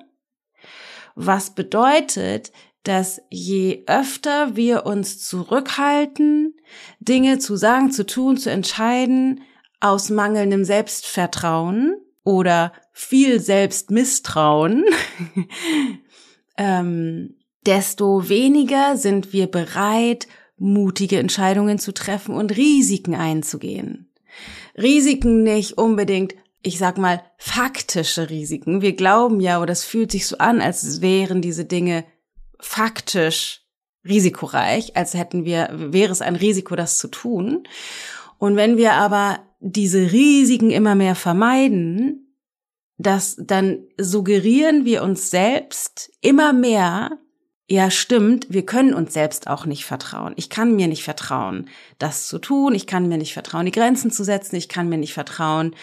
Was 1.16 1.56
bedeutet, 1.56 2.52
dass 2.84 3.22
je 3.30 3.84
öfter 3.88 4.56
wir 4.56 4.86
uns 4.86 5.20
zurückhalten, 5.20 6.56
Dinge 7.00 7.40
zu 7.40 7.56
sagen, 7.56 7.92
zu 7.92 8.06
tun, 8.06 8.38
zu 8.38 8.52
entscheiden, 8.52 9.42
aus 9.80 10.10
mangelndem 10.10 10.66
Selbstvertrauen 10.66 11.96
oder 12.24 12.74
viel 12.92 13.40
Selbstmisstrauen, 13.40 14.86
ähm, 16.58 17.36
desto 17.66 18.30
weniger 18.30 18.98
sind 18.98 19.34
wir 19.34 19.48
bereit, 19.48 20.28
mutige 20.58 21.20
Entscheidungen 21.20 21.80
zu 21.80 21.94
treffen 21.94 22.36
und 22.36 22.56
Risiken 22.56 23.16
einzugehen. 23.16 24.12
Risiken 24.78 25.44
nicht 25.44 25.78
unbedingt 25.78 26.36
ich 26.64 26.78
sag 26.78 26.98
mal, 26.98 27.22
faktische 27.38 28.30
Risiken. 28.30 28.82
Wir 28.82 28.96
glauben 28.96 29.42
ja, 29.42 29.62
oder 29.62 29.74
es 29.74 29.84
fühlt 29.84 30.12
sich 30.12 30.26
so 30.26 30.38
an, 30.38 30.62
als 30.62 31.02
wären 31.02 31.42
diese 31.42 31.66
Dinge 31.66 32.06
faktisch 32.60 33.62
risikoreich, 34.08 34.96
als 34.96 35.14
hätten 35.14 35.44
wir, 35.44 35.70
wäre 35.74 36.12
es 36.12 36.22
ein 36.22 36.38
Risiko, 36.38 36.76
das 36.76 36.98
zu 36.98 37.10
tun. 37.10 37.68
Und 38.38 38.56
wenn 38.56 38.78
wir 38.78 38.94
aber 38.94 39.40
diese 39.60 40.12
Risiken 40.12 40.72
immer 40.72 40.96
mehr 40.96 41.16
vermeiden, 41.16 42.38
dass 42.98 43.36
dann 43.38 43.86
suggerieren 43.98 44.86
wir 44.86 45.04
uns 45.04 45.30
selbst 45.30 46.12
immer 46.22 46.54
mehr, 46.54 47.20
ja, 47.70 47.90
stimmt, 47.90 48.48
wir 48.50 48.66
können 48.66 48.94
uns 48.94 49.14
selbst 49.14 49.48
auch 49.48 49.66
nicht 49.66 49.86
vertrauen. 49.86 50.34
Ich 50.36 50.50
kann 50.50 50.76
mir 50.76 50.88
nicht 50.88 51.04
vertrauen, 51.04 51.70
das 51.98 52.28
zu 52.28 52.38
tun. 52.38 52.76
Ich 52.76 52.88
kann 52.88 53.08
mir 53.08 53.18
nicht 53.18 53.32
vertrauen, 53.32 53.66
die 53.66 53.72
Grenzen 53.72 54.12
zu 54.12 54.26
setzen. 54.26 54.58
Ich 54.58 54.68
kann 54.68 54.90
mir 54.90 54.98
nicht 54.98 55.14
vertrauen, 55.14 55.74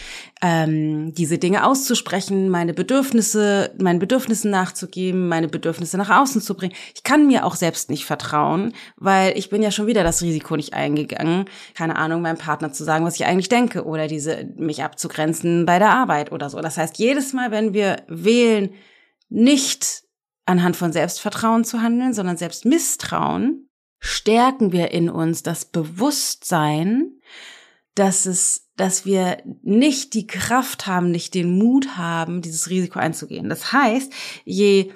ähm, 0.43 1.15
diese 1.15 1.39
Dinge 1.39 1.65
auszusprechen, 1.65 2.51
meine 2.51 2.75
Bedürfnisse, 2.75 3.75
meinen 3.81 3.99
Bedürfnissen 3.99 4.51
nachzugeben, 4.51 5.27
meine 5.27 5.49
Bedürfnisse 5.49 5.97
nach 5.97 6.11
außen 6.11 6.43
zu 6.43 6.55
bringen. 6.55 6.75
Ich 6.95 7.03
kann 7.03 7.27
mir 7.27 7.47
auch 7.47 7.57
selbst 7.57 7.89
nicht 7.89 8.05
vertrauen, 8.05 8.75
weil 8.97 9.37
ich 9.39 9.49
bin 9.49 9.63
ja 9.63 9.71
schon 9.71 9.87
wieder 9.87 10.05
das 10.05 10.21
Risiko 10.21 10.57
nicht 10.57 10.75
eingegangen, 10.75 11.47
keine 11.75 11.97
Ahnung, 11.97 12.21
meinem 12.21 12.37
Partner 12.37 12.75
zu 12.75 12.85
sagen, 12.85 13.07
was 13.07 13.15
ich 13.15 13.25
eigentlich 13.25 13.49
denke 13.49 13.85
oder 13.87 14.07
diese 14.07 14.47
mich 14.57 14.83
abzugrenzen 14.85 15.65
bei 15.65 15.79
der 15.79 15.91
Arbeit 15.91 16.31
oder 16.31 16.51
so. 16.51 16.61
Das 16.61 16.77
heißt, 16.77 16.99
jedes 16.99 17.33
Mal, 17.33 17.51
wenn 17.51 17.73
wir 17.73 18.03
wählen, 18.07 18.75
nicht 19.31 20.10
anhand 20.47 20.77
von 20.77 20.93
Selbstvertrauen 20.93 21.65
zu 21.65 21.83
handeln, 21.83 22.13
sondern 22.13 22.37
Selbstmisstrauen, 22.37 23.69
stärken 23.99 24.73
wir 24.73 24.91
in 24.91 25.11
uns 25.11 25.43
das 25.43 25.67
Bewusstsein, 25.67 27.21
dass 27.95 28.25
es, 28.27 28.71
dass 28.77 29.05
wir 29.05 29.43
nicht 29.63 30.15
die 30.15 30.27
Kraft 30.27 30.87
haben, 30.87 31.11
nicht 31.11 31.35
den 31.35 31.59
Mut 31.59 31.97
haben, 31.97 32.41
dieses 32.41 32.71
Risiko 32.71 32.99
einzugehen. 32.99 33.49
Das 33.49 33.73
heißt, 33.73 34.13
je 34.45 34.93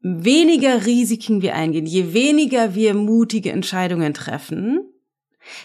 weniger 0.00 0.84
Risiken 0.84 1.42
wir 1.42 1.54
eingehen, 1.54 1.86
je 1.86 2.12
weniger 2.12 2.74
wir 2.74 2.94
mutige 2.94 3.52
Entscheidungen 3.52 4.12
treffen, 4.12 4.80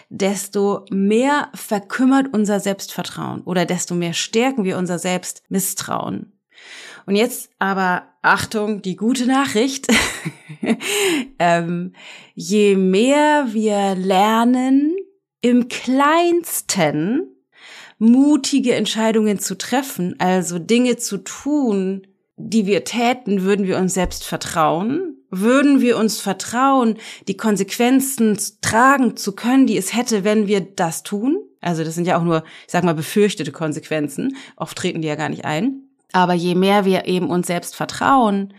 desto 0.08 0.86
mehr 0.90 1.50
verkümmert 1.54 2.32
unser 2.32 2.60
Selbstvertrauen 2.60 3.42
oder 3.42 3.64
desto 3.66 3.94
mehr 3.94 4.14
stärken 4.14 4.64
wir 4.64 4.78
unser 4.78 4.98
Selbstmisstrauen. 4.98 6.32
Und 7.08 7.16
jetzt 7.16 7.48
aber 7.58 8.02
Achtung, 8.20 8.82
die 8.82 8.94
gute 8.94 9.24
Nachricht. 9.24 9.86
ähm, 11.38 11.94
je 12.34 12.76
mehr 12.76 13.46
wir 13.52 13.94
lernen, 13.94 14.94
im 15.40 15.68
kleinsten 15.68 17.22
mutige 17.96 18.74
Entscheidungen 18.74 19.38
zu 19.38 19.56
treffen, 19.56 20.16
also 20.18 20.58
Dinge 20.58 20.98
zu 20.98 21.16
tun, 21.16 22.06
die 22.36 22.66
wir 22.66 22.84
täten, 22.84 23.42
würden 23.42 23.66
wir 23.66 23.78
uns 23.78 23.94
selbst 23.94 24.24
vertrauen, 24.24 25.16
würden 25.30 25.80
wir 25.80 25.96
uns 25.96 26.20
vertrauen, 26.20 26.98
die 27.26 27.38
Konsequenzen 27.38 28.38
tragen 28.60 29.16
zu 29.16 29.32
können, 29.32 29.66
die 29.66 29.78
es 29.78 29.96
hätte, 29.96 30.24
wenn 30.24 30.46
wir 30.46 30.60
das 30.60 31.04
tun. 31.04 31.38
Also 31.62 31.84
das 31.84 31.94
sind 31.94 32.06
ja 32.06 32.18
auch 32.18 32.24
nur, 32.24 32.44
ich 32.66 32.72
sag 32.72 32.84
mal, 32.84 32.94
befürchtete 32.94 33.50
Konsequenzen. 33.50 34.36
Oft 34.56 34.76
treten 34.76 35.00
die 35.00 35.08
ja 35.08 35.14
gar 35.14 35.30
nicht 35.30 35.46
ein. 35.46 35.87
Aber 36.12 36.34
je 36.34 36.54
mehr 36.54 36.84
wir 36.84 37.06
eben 37.06 37.30
uns 37.30 37.46
selbst 37.46 37.76
vertrauen, 37.76 38.54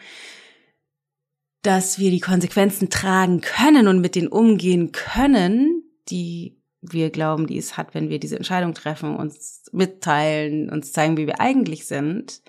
dass 1.62 2.00
wir 2.00 2.12
die 2.12 2.20
Konsequenzen 2.20 2.90
tragen 2.90 3.42
können 3.42 3.88
und 3.88 4.00
mit 4.00 4.16
denen 4.16 4.28
umgehen 4.28 4.92
können, 4.92 5.84
die 6.10 6.60
wir 6.82 7.10
glauben, 7.10 7.48
die 7.48 7.58
es 7.58 7.76
hat, 7.76 7.94
wenn 7.94 8.10
wir 8.10 8.20
diese 8.20 8.38
Entscheidung 8.38 8.74
treffen, 8.74 9.16
uns 9.16 9.64
mitteilen, 9.74 10.70
uns 10.70 10.94
zeigen, 10.94 11.18
wie 11.18 11.28
wir 11.28 11.42
eigentlich 11.42 11.86
sind, 11.86 12.42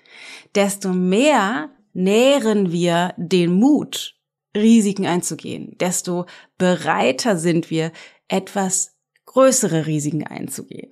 desto 0.55 0.93
mehr 0.93 1.69
nähren 1.93 2.71
wir 2.71 3.13
den 3.17 3.53
Mut, 3.53 4.15
Risiken 4.55 5.05
einzugehen, 5.05 5.77
desto 5.79 6.25
bereiter 6.57 7.37
sind 7.37 7.69
wir, 7.69 7.91
etwas 8.27 8.90
größere 9.31 9.85
Risiken 9.85 10.25
einzugehen 10.25 10.91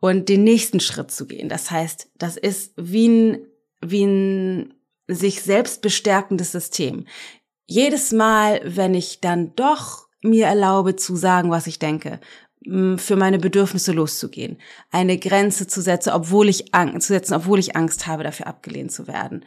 und 0.00 0.28
den 0.28 0.44
nächsten 0.44 0.80
Schritt 0.80 1.10
zu 1.10 1.26
gehen. 1.26 1.48
Das 1.48 1.70
heißt, 1.70 2.08
das 2.18 2.36
ist 2.36 2.72
wie 2.76 3.08
ein, 3.08 3.38
wie 3.80 4.04
ein 4.04 4.74
sich 5.08 5.42
selbst 5.42 5.82
bestärkendes 5.82 6.52
System. 6.52 7.06
Jedes 7.66 8.12
Mal, 8.12 8.60
wenn 8.64 8.94
ich 8.94 9.20
dann 9.20 9.54
doch 9.54 10.08
mir 10.22 10.46
erlaube 10.46 10.96
zu 10.96 11.14
sagen, 11.14 11.50
was 11.50 11.66
ich 11.66 11.78
denke, 11.78 12.20
für 12.96 13.14
meine 13.14 13.38
Bedürfnisse 13.38 13.92
loszugehen, 13.92 14.58
eine 14.90 15.18
Grenze 15.18 15.68
zu 15.68 15.80
setzen, 15.80 16.10
obwohl 16.10 16.48
ich 16.48 16.74
Angst, 16.74 17.06
zu 17.06 17.12
setzen, 17.12 17.34
obwohl 17.34 17.60
ich 17.60 17.76
Angst 17.76 18.08
habe, 18.08 18.24
dafür 18.24 18.48
abgelehnt 18.48 18.90
zu 18.90 19.06
werden, 19.06 19.44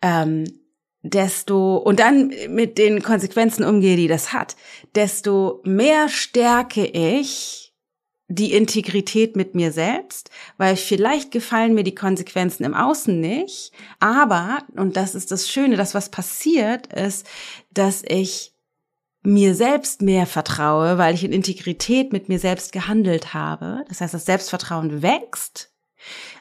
ähm, 0.00 0.44
desto 1.02 1.76
und 1.76 2.00
dann 2.00 2.32
mit 2.48 2.78
den 2.78 3.02
Konsequenzen 3.02 3.64
umgehe, 3.64 3.96
die 3.96 4.08
das 4.08 4.32
hat, 4.32 4.56
desto 4.94 5.60
mehr 5.64 6.08
stärke 6.08 6.86
ich 6.86 7.65
die 8.28 8.52
Integrität 8.52 9.36
mit 9.36 9.54
mir 9.54 9.70
selbst, 9.70 10.30
weil 10.56 10.76
vielleicht 10.76 11.30
gefallen 11.30 11.74
mir 11.74 11.84
die 11.84 11.94
Konsequenzen 11.94 12.64
im 12.64 12.74
Außen 12.74 13.20
nicht, 13.20 13.72
aber, 14.00 14.58
und 14.74 14.96
das 14.96 15.14
ist 15.14 15.30
das 15.30 15.48
Schöne, 15.48 15.76
das 15.76 15.94
was 15.94 16.10
passiert 16.10 16.92
ist, 16.92 17.26
dass 17.72 18.02
ich 18.06 18.52
mir 19.22 19.54
selbst 19.54 20.02
mehr 20.02 20.26
vertraue, 20.26 20.98
weil 20.98 21.14
ich 21.14 21.24
in 21.24 21.32
Integrität 21.32 22.12
mit 22.12 22.28
mir 22.28 22.38
selbst 22.38 22.70
gehandelt 22.72 23.34
habe. 23.34 23.84
Das 23.88 24.00
heißt, 24.00 24.14
das 24.14 24.24
Selbstvertrauen 24.24 25.02
wächst, 25.02 25.72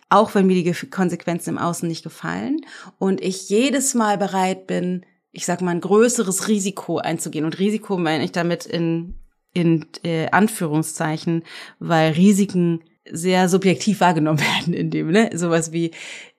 auch 0.10 0.36
wenn 0.36 0.46
mir 0.46 0.56
die 0.56 0.72
Konsequenzen 0.90 1.52
im 1.52 1.58
Außen 1.58 1.90
nicht 1.90 2.04
gefallen 2.04 2.62
und 3.00 3.22
ich 3.22 3.50
jedes 3.50 3.96
Mal 3.96 4.20
bereit 4.20 4.68
bin, 4.68 5.04
ich 5.32 5.46
sag 5.46 5.62
mal, 5.62 5.72
ein 5.72 5.82
größeres 5.82 6.48
Risiko 6.48 6.98
einzugehen. 7.00 7.44
Und 7.44 7.58
Risiko 7.58 7.98
meine 7.98 8.24
ich 8.24 8.32
damit 8.32 8.66
in 8.66 9.20
in 9.56 9.88
äh, 10.04 10.28
Anführungszeichen, 10.28 11.44
weil 11.80 12.12
Risiken 12.12 12.84
sehr 13.10 13.50
subjektiv 13.50 14.02
wahrgenommen 14.02 14.40
werden 14.62 14.74
in 14.74 14.92
dem, 14.92 15.10
ne? 15.10 15.32
Sowas 15.34 15.72
wie, 15.72 15.92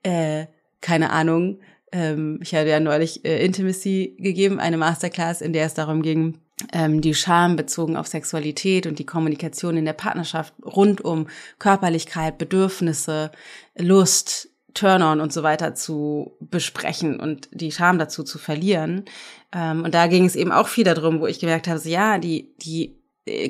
äh, 0.05 0.47
keine 0.81 1.11
Ahnung, 1.11 1.59
ähm, 1.93 2.39
ich 2.43 2.55
hatte 2.55 2.69
ja 2.69 2.79
neulich 2.79 3.25
äh, 3.25 3.45
Intimacy 3.45 4.17
gegeben, 4.19 4.61
eine 4.61 4.77
Masterclass, 4.77 5.41
in 5.41 5.53
der 5.53 5.67
es 5.67 5.75
darum 5.75 6.03
ging, 6.03 6.39
ähm, 6.73 7.01
die 7.01 7.15
Scham 7.15 7.57
bezogen 7.57 7.97
auf 7.97 8.07
Sexualität 8.07 8.87
und 8.87 8.99
die 8.99 9.07
Kommunikation 9.07 9.77
in 9.77 9.85
der 9.85 9.93
Partnerschaft 9.93 10.55
rund 10.65 11.01
um 11.01 11.29
Körperlichkeit, 11.59 12.39
Bedürfnisse, 12.39 13.31
Lust, 13.77 14.51
Turn-on 14.75 15.21
und 15.21 15.33
so 15.33 15.43
weiter 15.43 15.75
zu 15.75 16.37
besprechen 16.41 17.19
und 17.19 17.49
die 17.51 17.73
Scham 17.73 17.99
dazu 17.99 18.25
zu 18.25 18.39
verlieren. 18.39 19.05
Ähm, 19.53 19.85
und 19.85 19.95
da 19.95 20.07
ging 20.07 20.27
es 20.27 20.37
eben 20.37 20.53
auch 20.53 20.69
viel 20.69 20.85
darum, 20.85 21.21
wo 21.21 21.27
ich 21.27 21.39
gemerkt 21.39 21.67
habe, 21.67 21.79
so, 21.79 21.89
ja, 21.89 22.19
die, 22.19 22.55
die 22.59 22.99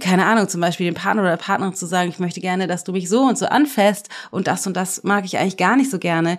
keine 0.00 0.24
Ahnung, 0.24 0.48
zum 0.48 0.60
Beispiel 0.60 0.86
dem 0.86 0.94
Partner 0.94 1.22
oder 1.22 1.32
der 1.32 1.36
Partnerin 1.36 1.74
zu 1.74 1.86
sagen, 1.86 2.08
ich 2.08 2.18
möchte 2.18 2.40
gerne, 2.40 2.66
dass 2.66 2.84
du 2.84 2.92
mich 2.92 3.08
so 3.08 3.22
und 3.22 3.36
so 3.36 3.46
anfasst 3.46 4.08
und 4.30 4.46
das 4.46 4.66
und 4.66 4.76
das 4.76 5.04
mag 5.04 5.24
ich 5.24 5.38
eigentlich 5.38 5.58
gar 5.58 5.76
nicht 5.76 5.90
so 5.90 5.98
gerne. 5.98 6.38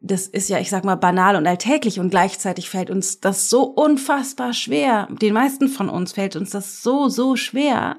Das 0.00 0.26
ist 0.26 0.48
ja, 0.48 0.58
ich 0.58 0.70
sag 0.70 0.84
mal, 0.84 0.94
banal 0.94 1.36
und 1.36 1.46
alltäglich 1.46 2.00
und 2.00 2.08
gleichzeitig 2.08 2.70
fällt 2.70 2.88
uns 2.88 3.20
das 3.20 3.50
so 3.50 3.64
unfassbar 3.64 4.54
schwer. 4.54 5.08
Den 5.20 5.34
meisten 5.34 5.68
von 5.68 5.90
uns 5.90 6.12
fällt 6.12 6.36
uns 6.36 6.50
das 6.50 6.82
so, 6.82 7.10
so 7.10 7.36
schwer, 7.36 7.96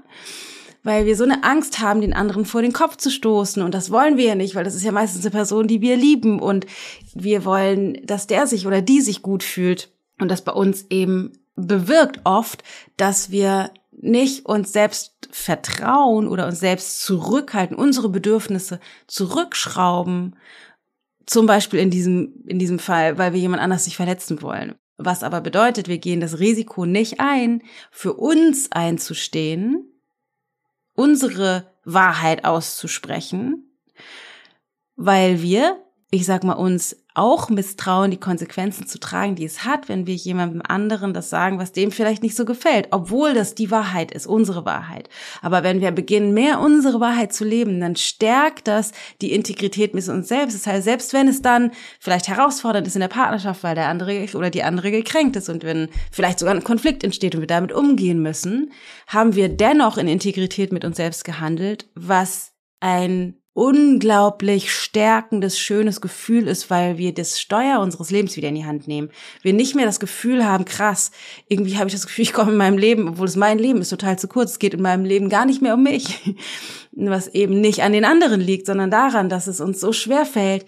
weil 0.82 1.06
wir 1.06 1.16
so 1.16 1.26
eine 1.26 1.44
Angst 1.44 1.78
haben, 1.78 2.02
den 2.02 2.14
anderen 2.16 2.46
vor 2.46 2.64
den 2.64 2.74
Kopf 2.74 2.98
zu 2.98 3.12
stoßen 3.12 3.62
und 3.62 3.76
das 3.76 3.92
wollen 3.92 4.18
wir 4.18 4.26
ja 4.26 4.36
nicht, 4.36 4.56
weil 4.56 4.64
das 4.64 4.74
ist 4.74 4.84
ja 4.84 4.92
meistens 4.92 5.24
eine 5.24 5.32
Person, 5.32 5.68
die 5.68 5.82
wir 5.82 5.96
lieben 5.96 6.40
und 6.40 6.66
wir 7.14 7.46
wollen, 7.46 8.04
dass 8.04 8.26
der 8.26 8.48
sich 8.48 8.66
oder 8.66 8.82
die 8.82 9.02
sich 9.02 9.22
gut 9.22 9.44
fühlt 9.44 9.92
und 10.20 10.32
das 10.32 10.42
bei 10.42 10.54
uns 10.54 10.88
eben 10.90 11.34
bewirkt 11.56 12.22
oft, 12.24 12.64
dass 12.98 13.30
wir 13.30 13.70
nicht 14.02 14.46
uns 14.46 14.74
selbst 14.74 15.30
vertrauen 15.32 16.28
oder 16.28 16.48
uns 16.48 16.60
selbst 16.60 17.02
zurückhalten, 17.02 17.78
unsere 17.78 18.10
Bedürfnisse 18.10 18.80
zurückschrauben, 19.08 20.36
zum 21.26 21.46
Beispiel 21.46 21.80
in 21.80 21.92
diesem, 21.92 22.44
in 22.48 22.60
diesem 22.60 22.80
Fall, 22.80 23.18
weil 23.18 23.34
wir 23.34 23.40
jemand 23.40 23.62
anders 23.62 23.86
nicht 23.86 23.96
verletzen 23.96 24.42
wollen. 24.42 24.76
Was 24.98 25.24
aber 25.24 25.42
bedeutet, 25.42 25.88
wir 25.88 25.98
gehen 25.98 26.20
das 26.20 26.40
Risiko 26.40 26.86
nicht 26.86 27.20
ein, 27.20 27.64
für 27.92 28.14
uns 28.14 28.72
einzustehen, 28.72 29.92
unsere 30.94 31.72
Wahrheit 31.84 32.46
auszusprechen, 32.46 33.72
weil 34.96 35.42
wir, 35.42 35.84
ich 36.12 36.26
sag 36.26 36.44
mal, 36.44 36.54
uns 36.54 37.01
auch 37.14 37.50
misstrauen, 37.50 38.12
die 38.12 38.20
Konsequenzen 38.20 38.88
zu 38.88 39.00
tragen, 39.00 39.36
die 39.36 39.44
es 39.44 39.66
hat, 39.66 39.90
wenn 39.90 40.08
wir 40.08 40.16
jemandem 40.16 40.62
anderen 40.66 41.14
das 41.14 41.30
sagen, 41.30 41.60
was 41.60 41.74
dem 41.74 41.92
vielleicht 41.92 42.24
nicht 42.24 42.36
so 42.36 42.46
gefällt, 42.46 42.88
obwohl 42.92 43.34
das 43.34 43.54
die 43.54 43.70
Wahrheit 43.70 44.12
ist, 44.12 44.28
unsere 44.28 44.66
Wahrheit. 44.66 45.10
Aber 45.42 45.64
wenn 45.64 45.82
wir 45.82 45.92
beginnen, 45.92 46.34
mehr 46.34 46.62
unsere 46.62 47.00
Wahrheit 47.02 47.34
zu 47.34 47.44
leben, 47.44 47.82
dann 47.82 47.98
stärkt 47.98 48.68
das 48.68 48.94
die 49.22 49.34
Integrität 49.34 49.94
mit 49.94 50.08
uns 50.08 50.30
selbst. 50.30 50.56
Das 50.56 50.68
heißt, 50.68 50.86
selbst 50.86 51.12
wenn 51.12 51.28
es 51.28 51.42
dann 51.42 51.72
vielleicht 52.00 52.30
herausfordernd 52.30 52.88
ist 52.88 52.96
in 52.96 53.02
der 53.02 53.08
Partnerschaft, 53.10 53.64
weil 53.64 53.76
der 53.76 53.90
andere 53.90 54.26
oder 54.34 54.50
die 54.50 54.64
andere 54.64 54.92
gekränkt 54.92 55.36
ist 55.36 55.50
und 55.50 55.64
wenn 55.64 55.90
vielleicht 56.12 56.40
sogar 56.40 56.56
ein 56.56 56.64
Konflikt 56.64 57.04
entsteht 57.04 57.36
und 57.36 57.42
wir 57.42 57.48
damit 57.48 57.74
umgehen 57.74 58.22
müssen, 58.22 58.72
haben 59.08 59.36
wir 59.36 59.50
dennoch 59.50 59.98
in 59.98 60.08
Integrität 60.08 60.72
mit 60.72 60.86
uns 60.86 60.96
selbst 60.98 61.26
gehandelt, 61.26 61.90
was 61.96 62.54
ein 62.80 63.41
unglaublich 63.54 64.72
stärkendes, 64.72 65.60
schönes 65.60 66.00
Gefühl 66.00 66.48
ist, 66.48 66.70
weil 66.70 66.98
wir 66.98 67.14
das 67.14 67.40
Steuer 67.40 67.82
unseres 67.82 68.10
Lebens 68.10 68.38
wieder 68.38 68.48
in 68.48 68.56
die 68.56 68.66
Hand 68.66 68.88
nehmen. 68.88 69.10
Wir 69.42 69.54
nicht 69.54 69.76
mehr 69.76 69.86
das 69.86 70.00
Gefühl 70.00 70.46
haben, 70.46 70.64
krass, 70.64 71.12
irgendwie 71.50 71.78
habe 71.78 71.88
ich 71.88 71.94
das 71.94 72.08
Gefühl, 72.08 72.24
ich 72.24 72.34
komme 72.34 72.52
in 72.52 72.58
meinem 72.58 72.78
Leben, 72.78 73.10
obwohl 73.10 73.28
es 73.28 73.36
mein 73.36 73.60
Leben 73.60 73.82
ist 73.82 73.90
total 73.90 74.18
zu 74.18 74.30
kurz, 74.30 74.52
es 74.52 74.60
geht 74.60 74.74
in 74.74 74.82
meinem 74.82 75.04
Leben 75.04 75.28
gar 75.28 75.46
nicht 75.46 75.62
mehr 75.62 75.74
um 75.74 75.84
mich. 75.84 76.36
Was 76.94 77.28
eben 77.28 77.60
nicht 77.60 77.84
an 77.84 77.94
den 77.94 78.06
anderen 78.06 78.42
liegt, 78.42 78.68
sondern 78.68 78.92
daran, 78.92 79.28
dass 79.28 79.48
es 79.48 79.60
uns 79.60 79.80
so 79.80 79.92
schwer 79.92 80.26
fällt, 80.26 80.66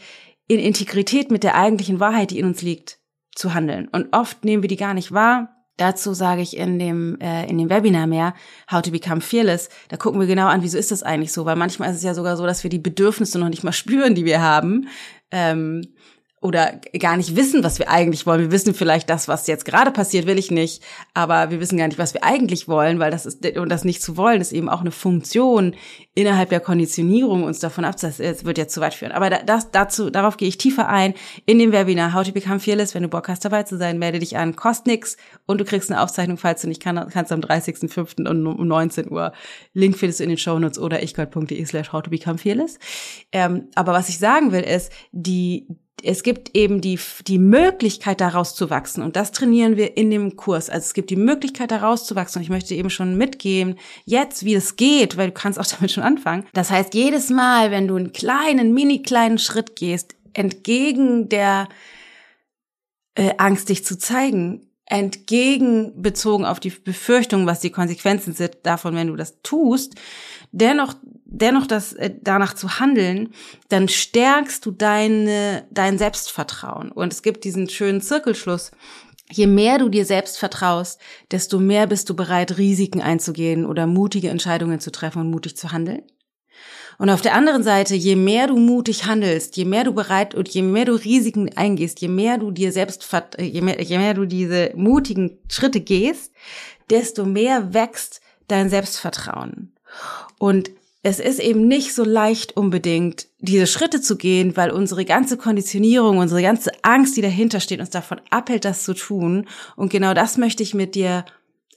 in 0.47 0.59
Integrität 0.59 1.31
mit 1.31 1.43
der 1.43 1.55
eigentlichen 1.55 1.99
Wahrheit, 2.01 2.31
die 2.31 2.39
in 2.39 2.47
uns 2.47 2.61
liegt, 2.61 2.99
zu 3.33 3.53
handeln. 3.53 3.87
Und 3.91 4.13
oft 4.13 4.43
nehmen 4.43 4.61
wir 4.61 4.67
die 4.67 4.77
gar 4.77 4.93
nicht 4.93 5.13
wahr, 5.13 5.62
Dazu 5.77 6.13
sage 6.13 6.41
ich 6.41 6.55
in 6.55 6.77
dem, 6.77 7.19
äh, 7.19 7.49
in 7.49 7.57
dem 7.57 7.69
Webinar 7.69 8.05
mehr, 8.05 8.35
How 8.71 8.81
to 8.81 8.91
Become 8.91 9.21
Fearless. 9.21 9.69
Da 9.89 9.97
gucken 9.97 10.19
wir 10.19 10.27
genau 10.27 10.47
an, 10.47 10.61
wieso 10.61 10.77
ist 10.77 10.91
das 10.91 11.01
eigentlich 11.01 11.31
so? 11.31 11.45
Weil 11.45 11.55
manchmal 11.55 11.89
ist 11.89 11.97
es 11.97 12.03
ja 12.03 12.13
sogar 12.13 12.37
so, 12.37 12.45
dass 12.45 12.63
wir 12.63 12.69
die 12.69 12.79
Bedürfnisse 12.79 13.39
noch 13.39 13.49
nicht 13.49 13.63
mal 13.63 13.71
spüren, 13.73 14.13
die 14.13 14.25
wir 14.25 14.41
haben. 14.41 14.87
Ähm, 15.31 15.81
oder 16.43 16.73
gar 16.99 17.15
nicht 17.15 17.37
wissen, 17.37 17.63
was 17.63 17.79
wir 17.79 17.89
eigentlich 17.89 18.25
wollen. 18.25 18.41
Wir 18.41 18.51
wissen 18.51 18.73
vielleicht, 18.73 19.09
das, 19.09 19.29
was 19.29 19.47
jetzt 19.47 19.63
gerade 19.63 19.91
passiert, 19.91 20.27
will 20.27 20.37
ich 20.37 20.51
nicht, 20.51 20.83
aber 21.13 21.51
wir 21.51 21.61
wissen 21.61 21.77
gar 21.77 21.87
nicht, 21.87 21.97
was 21.97 22.13
wir 22.13 22.23
eigentlich 22.25 22.67
wollen, 22.67 22.99
weil 22.99 23.11
das 23.11 23.25
ist, 23.25 23.45
und 23.57 23.69
das 23.69 23.85
nicht 23.85 24.01
zu 24.01 24.17
wollen, 24.17 24.41
ist 24.41 24.51
eben 24.51 24.67
auch 24.67 24.81
eine 24.81 24.91
Funktion 24.91 25.73
innerhalb 26.15 26.49
der 26.49 26.59
Konditionierung, 26.59 27.43
uns 27.43 27.59
davon 27.59 27.85
ab, 27.85 27.95
das 27.99 28.19
wird 28.19 28.57
jetzt 28.57 28.73
zu 28.73 28.81
weit 28.81 28.93
führen. 28.93 29.13
Aber 29.13 29.29
das, 29.29 29.71
dazu, 29.71 30.09
darauf 30.09 30.35
gehe 30.35 30.49
ich 30.49 30.57
tiefer 30.57 30.89
ein 30.89 31.13
in 31.45 31.59
dem 31.59 31.71
Webinar 31.71 32.13
How 32.13 32.25
to 32.25 32.33
Become 32.33 32.59
Fearless. 32.59 32.93
Wenn 32.93 33.03
du 33.03 33.09
Bock 33.09 33.29
hast, 33.29 33.45
dabei 33.45 33.63
zu 33.63 33.77
sein, 33.77 33.97
melde 33.97 34.19
dich 34.19 34.37
an, 34.37 34.57
kostet 34.57 34.87
nix 34.87 35.15
und 35.45 35.61
du 35.61 35.65
kriegst 35.65 35.89
eine 35.89 36.01
Aufzeichnung, 36.01 36.37
falls 36.37 36.61
du 36.61 36.67
nicht 36.67 36.81
kann, 36.81 37.07
kannst 37.09 37.31
am 37.31 37.39
30.05. 37.39 38.27
um 38.27 38.67
19 38.67 39.09
Uhr. 39.09 39.31
Link 39.73 39.97
findest 39.97 40.19
du 40.19 40.25
in 40.25 40.29
den 40.29 40.37
Shownotes 40.37 40.77
oder 40.77 41.01
ichgold.de 41.01 41.65
slash 41.65 41.93
how 41.93 42.01
to 42.01 42.09
become 42.09 42.37
fearless. 42.37 42.77
Ähm, 43.31 43.69
aber 43.75 43.93
was 43.93 44.09
ich 44.09 44.19
sagen 44.19 44.51
will, 44.51 44.63
ist, 44.63 44.91
die, 45.13 45.67
es 46.01 46.23
gibt 46.23 46.55
eben 46.55 46.81
die, 46.81 46.99
die 47.27 47.37
Möglichkeit, 47.37 48.19
daraus 48.19 48.55
zu 48.55 48.69
wachsen. 48.69 49.03
Und 49.03 49.15
das 49.15 49.31
trainieren 49.31 49.77
wir 49.77 49.95
in 49.95 50.09
dem 50.09 50.35
Kurs. 50.35 50.69
Also 50.69 50.85
es 50.85 50.93
gibt 50.93 51.09
die 51.09 51.15
Möglichkeit, 51.15 51.71
daraus 51.71 52.05
zu 52.05 52.15
wachsen. 52.15 52.39
Und 52.39 52.43
ich 52.43 52.49
möchte 52.49 52.73
eben 52.73 52.89
schon 52.89 53.17
mitgeben, 53.17 53.77
jetzt, 54.05 54.43
wie 54.43 54.55
es 54.55 54.75
geht, 54.75 55.17
weil 55.17 55.27
du 55.27 55.33
kannst 55.33 55.59
auch 55.59 55.65
damit 55.77 55.91
schon 55.91 56.03
anfangen. 56.03 56.45
Das 56.53 56.71
heißt, 56.71 56.93
jedes 56.93 57.29
Mal, 57.29 57.71
wenn 57.71 57.87
du 57.87 57.95
einen 57.95 58.11
kleinen, 58.11 58.73
mini 58.73 59.01
kleinen 59.01 59.37
Schritt 59.37 59.75
gehst, 59.75 60.15
entgegen 60.33 61.29
der 61.29 61.69
äh, 63.15 63.33
Angst, 63.37 63.69
dich 63.69 63.85
zu 63.85 63.97
zeigen, 63.97 64.72
entgegenbezogen 64.93 66.45
auf 66.45 66.59
die 66.59 66.69
Befürchtung, 66.69 67.47
was 67.47 67.59
die 67.59 67.71
Konsequenzen 67.71 68.33
sind 68.33 68.59
davon, 68.61 68.93
wenn 68.95 69.07
du 69.07 69.15
das 69.15 69.41
tust, 69.41 69.95
dennoch 70.51 70.93
dennoch 71.25 71.65
das 71.65 71.93
äh, 71.93 72.11
danach 72.21 72.53
zu 72.53 72.79
handeln, 72.79 73.33
dann 73.69 73.89
stärkst 73.89 74.63
du 74.63 74.69
deine 74.69 75.65
dein 75.71 75.97
Selbstvertrauen 75.97 76.91
und 76.91 77.11
es 77.11 77.23
gibt 77.23 77.43
diesen 77.43 77.67
schönen 77.69 78.01
Zirkelschluss. 78.01 78.69
Je 79.31 79.47
mehr 79.47 79.79
du 79.79 79.89
dir 79.89 80.05
selbst 80.05 80.37
vertraust, 80.37 81.01
desto 81.31 81.57
mehr 81.57 81.87
bist 81.87 82.07
du 82.11 82.15
bereit, 82.15 82.59
Risiken 82.59 83.01
einzugehen 83.01 83.65
oder 83.65 83.87
mutige 83.87 84.29
Entscheidungen 84.29 84.79
zu 84.79 84.91
treffen 84.91 85.21
und 85.21 85.31
mutig 85.31 85.57
zu 85.57 85.71
handeln. 85.71 86.03
Und 86.97 87.09
auf 87.09 87.21
der 87.21 87.33
anderen 87.33 87.63
Seite, 87.63 87.95
je 87.95 88.15
mehr 88.15 88.47
du 88.47 88.57
mutig 88.57 89.05
handelst, 89.05 89.57
je 89.57 89.65
mehr 89.65 89.83
du 89.83 89.93
bereit 89.93 90.35
und 90.35 90.49
je 90.49 90.61
mehr 90.61 90.85
du 90.85 90.93
Risiken 90.93 91.55
eingehst, 91.55 92.01
je 92.01 92.07
mehr 92.07 92.37
du 92.37 92.51
dir 92.51 92.71
selbst, 92.71 93.07
je 93.39 93.61
mehr, 93.61 93.81
je 93.81 93.97
mehr 93.97 94.13
du 94.13 94.25
diese 94.25 94.71
mutigen 94.75 95.37
Schritte 95.49 95.81
gehst, 95.81 96.31
desto 96.89 97.25
mehr 97.25 97.73
wächst 97.73 98.21
dein 98.47 98.69
Selbstvertrauen. 98.69 99.73
Und 100.37 100.71
es 101.05 101.19
ist 101.19 101.39
eben 101.39 101.67
nicht 101.67 101.93
so 101.93 102.05
leicht 102.05 102.55
unbedingt, 102.55 103.27
diese 103.39 103.67
Schritte 103.67 103.99
zu 103.99 104.15
gehen, 104.15 104.55
weil 104.55 104.71
unsere 104.71 105.03
ganze 105.03 105.35
Konditionierung, 105.35 106.17
unsere 106.17 106.41
ganze 106.41 106.71
Angst, 106.81 107.17
die 107.17 107.21
dahinter 107.21 107.59
steht, 107.59 107.81
uns 107.81 107.89
davon 107.89 108.21
abhält, 108.29 108.63
das 108.63 108.83
zu 108.83 108.93
tun. 108.93 109.47
Und 109.75 109.91
genau 109.91 110.13
das 110.13 110.37
möchte 110.37 110.63
ich 110.63 110.73
mit 110.73 110.95
dir 110.95 111.25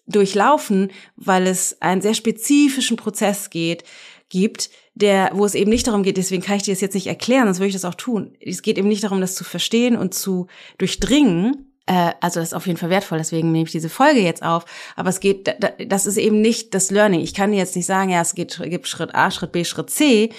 durchlaufen, 0.06 0.92
weil 1.16 1.48
es 1.48 1.82
einen 1.82 2.02
sehr 2.02 2.14
spezifischen 2.14 2.96
Prozess 2.96 3.50
geht, 3.50 3.82
gibt, 4.28 4.70
der, 4.96 5.30
wo 5.34 5.44
es 5.44 5.54
eben 5.54 5.70
nicht 5.70 5.86
darum 5.86 6.02
geht, 6.02 6.16
deswegen 6.16 6.42
kann 6.42 6.56
ich 6.56 6.62
dir 6.62 6.72
das 6.72 6.80
jetzt 6.80 6.94
nicht 6.94 7.06
erklären, 7.06 7.44
sonst 7.44 7.58
würde 7.58 7.68
ich 7.68 7.74
das 7.74 7.84
auch 7.84 7.94
tun. 7.94 8.34
Es 8.40 8.62
geht 8.62 8.78
eben 8.78 8.88
nicht 8.88 9.04
darum, 9.04 9.20
das 9.20 9.34
zu 9.34 9.44
verstehen 9.44 9.96
und 9.96 10.14
zu 10.14 10.48
durchdringen, 10.78 11.66
äh, 11.84 12.12
also 12.20 12.40
das 12.40 12.48
ist 12.48 12.54
auf 12.54 12.66
jeden 12.66 12.78
Fall 12.78 12.88
wertvoll, 12.88 13.18
deswegen 13.18 13.52
nehme 13.52 13.66
ich 13.66 13.72
diese 13.72 13.90
Folge 13.90 14.20
jetzt 14.20 14.42
auf. 14.42 14.64
Aber 14.96 15.10
es 15.10 15.20
geht, 15.20 15.54
das 15.86 16.06
ist 16.06 16.16
eben 16.16 16.40
nicht 16.40 16.74
das 16.74 16.90
Learning. 16.90 17.20
Ich 17.20 17.34
kann 17.34 17.52
dir 17.52 17.58
jetzt 17.58 17.76
nicht 17.76 17.86
sagen, 17.86 18.10
ja, 18.10 18.22
es 18.22 18.34
geht, 18.34 18.58
gibt 18.64 18.88
Schritt 18.88 19.14
A, 19.14 19.30
Schritt 19.30 19.52
B, 19.52 19.64
Schritt 19.64 19.90
C 19.90 20.30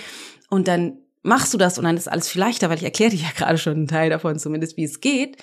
und 0.49 0.67
dann 0.67 0.97
machst 1.21 1.53
du 1.53 1.59
das 1.59 1.77
und 1.77 1.85
dann 1.85 1.97
ist 1.97 2.07
alles 2.07 2.27
viel 2.27 2.41
leichter, 2.41 2.69
weil 2.69 2.77
ich 2.77 2.83
erkläre 2.83 3.11
dir 3.11 3.21
ja 3.21 3.31
gerade 3.35 3.59
schon 3.59 3.73
einen 3.73 3.87
Teil 3.87 4.09
davon, 4.09 4.39
zumindest 4.39 4.75
wie 4.77 4.83
es 4.83 5.01
geht. 5.01 5.37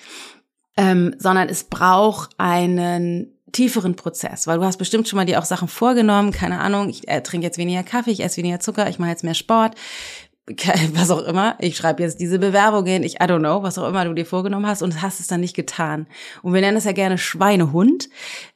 Ähm, 0.77 1.15
sondern 1.19 1.47
es 1.47 1.63
braucht 1.63 2.31
einen 2.37 3.34
tieferen 3.51 3.95
Prozess, 3.95 4.47
weil 4.47 4.57
du 4.57 4.65
hast 4.65 4.77
bestimmt 4.77 5.07
schon 5.07 5.17
mal 5.17 5.25
dir 5.25 5.39
auch 5.39 5.45
Sachen 5.45 5.67
vorgenommen, 5.67 6.31
keine 6.31 6.59
Ahnung, 6.59 6.89
ich 6.89 7.07
äh, 7.07 7.21
trinke 7.21 7.45
jetzt 7.45 7.57
weniger 7.57 7.83
Kaffee, 7.83 8.11
ich 8.11 8.23
esse 8.23 8.37
weniger 8.37 8.59
Zucker, 8.59 8.89
ich 8.89 8.99
mache 8.99 9.11
jetzt 9.11 9.23
mehr 9.23 9.33
Sport, 9.33 9.75
was 10.93 11.11
auch 11.11 11.23
immer, 11.23 11.55
ich 11.59 11.77
schreibe 11.77 12.03
jetzt 12.03 12.19
diese 12.19 12.39
Bewerbungen, 12.39 13.03
ich, 13.03 13.15
I 13.15 13.25
don't 13.25 13.39
know, 13.39 13.63
was 13.63 13.77
auch 13.77 13.87
immer 13.87 14.05
du 14.05 14.13
dir 14.13 14.25
vorgenommen 14.25 14.67
hast 14.67 14.81
und 14.81 15.01
hast 15.01 15.19
es 15.19 15.27
dann 15.27 15.41
nicht 15.41 15.55
getan. 15.55 16.07
Und 16.41 16.53
wir 16.53 16.61
nennen 16.61 16.77
es 16.77 16.83
ja 16.83 16.91
gerne 16.91 17.17
Schweinehund, 17.17 18.09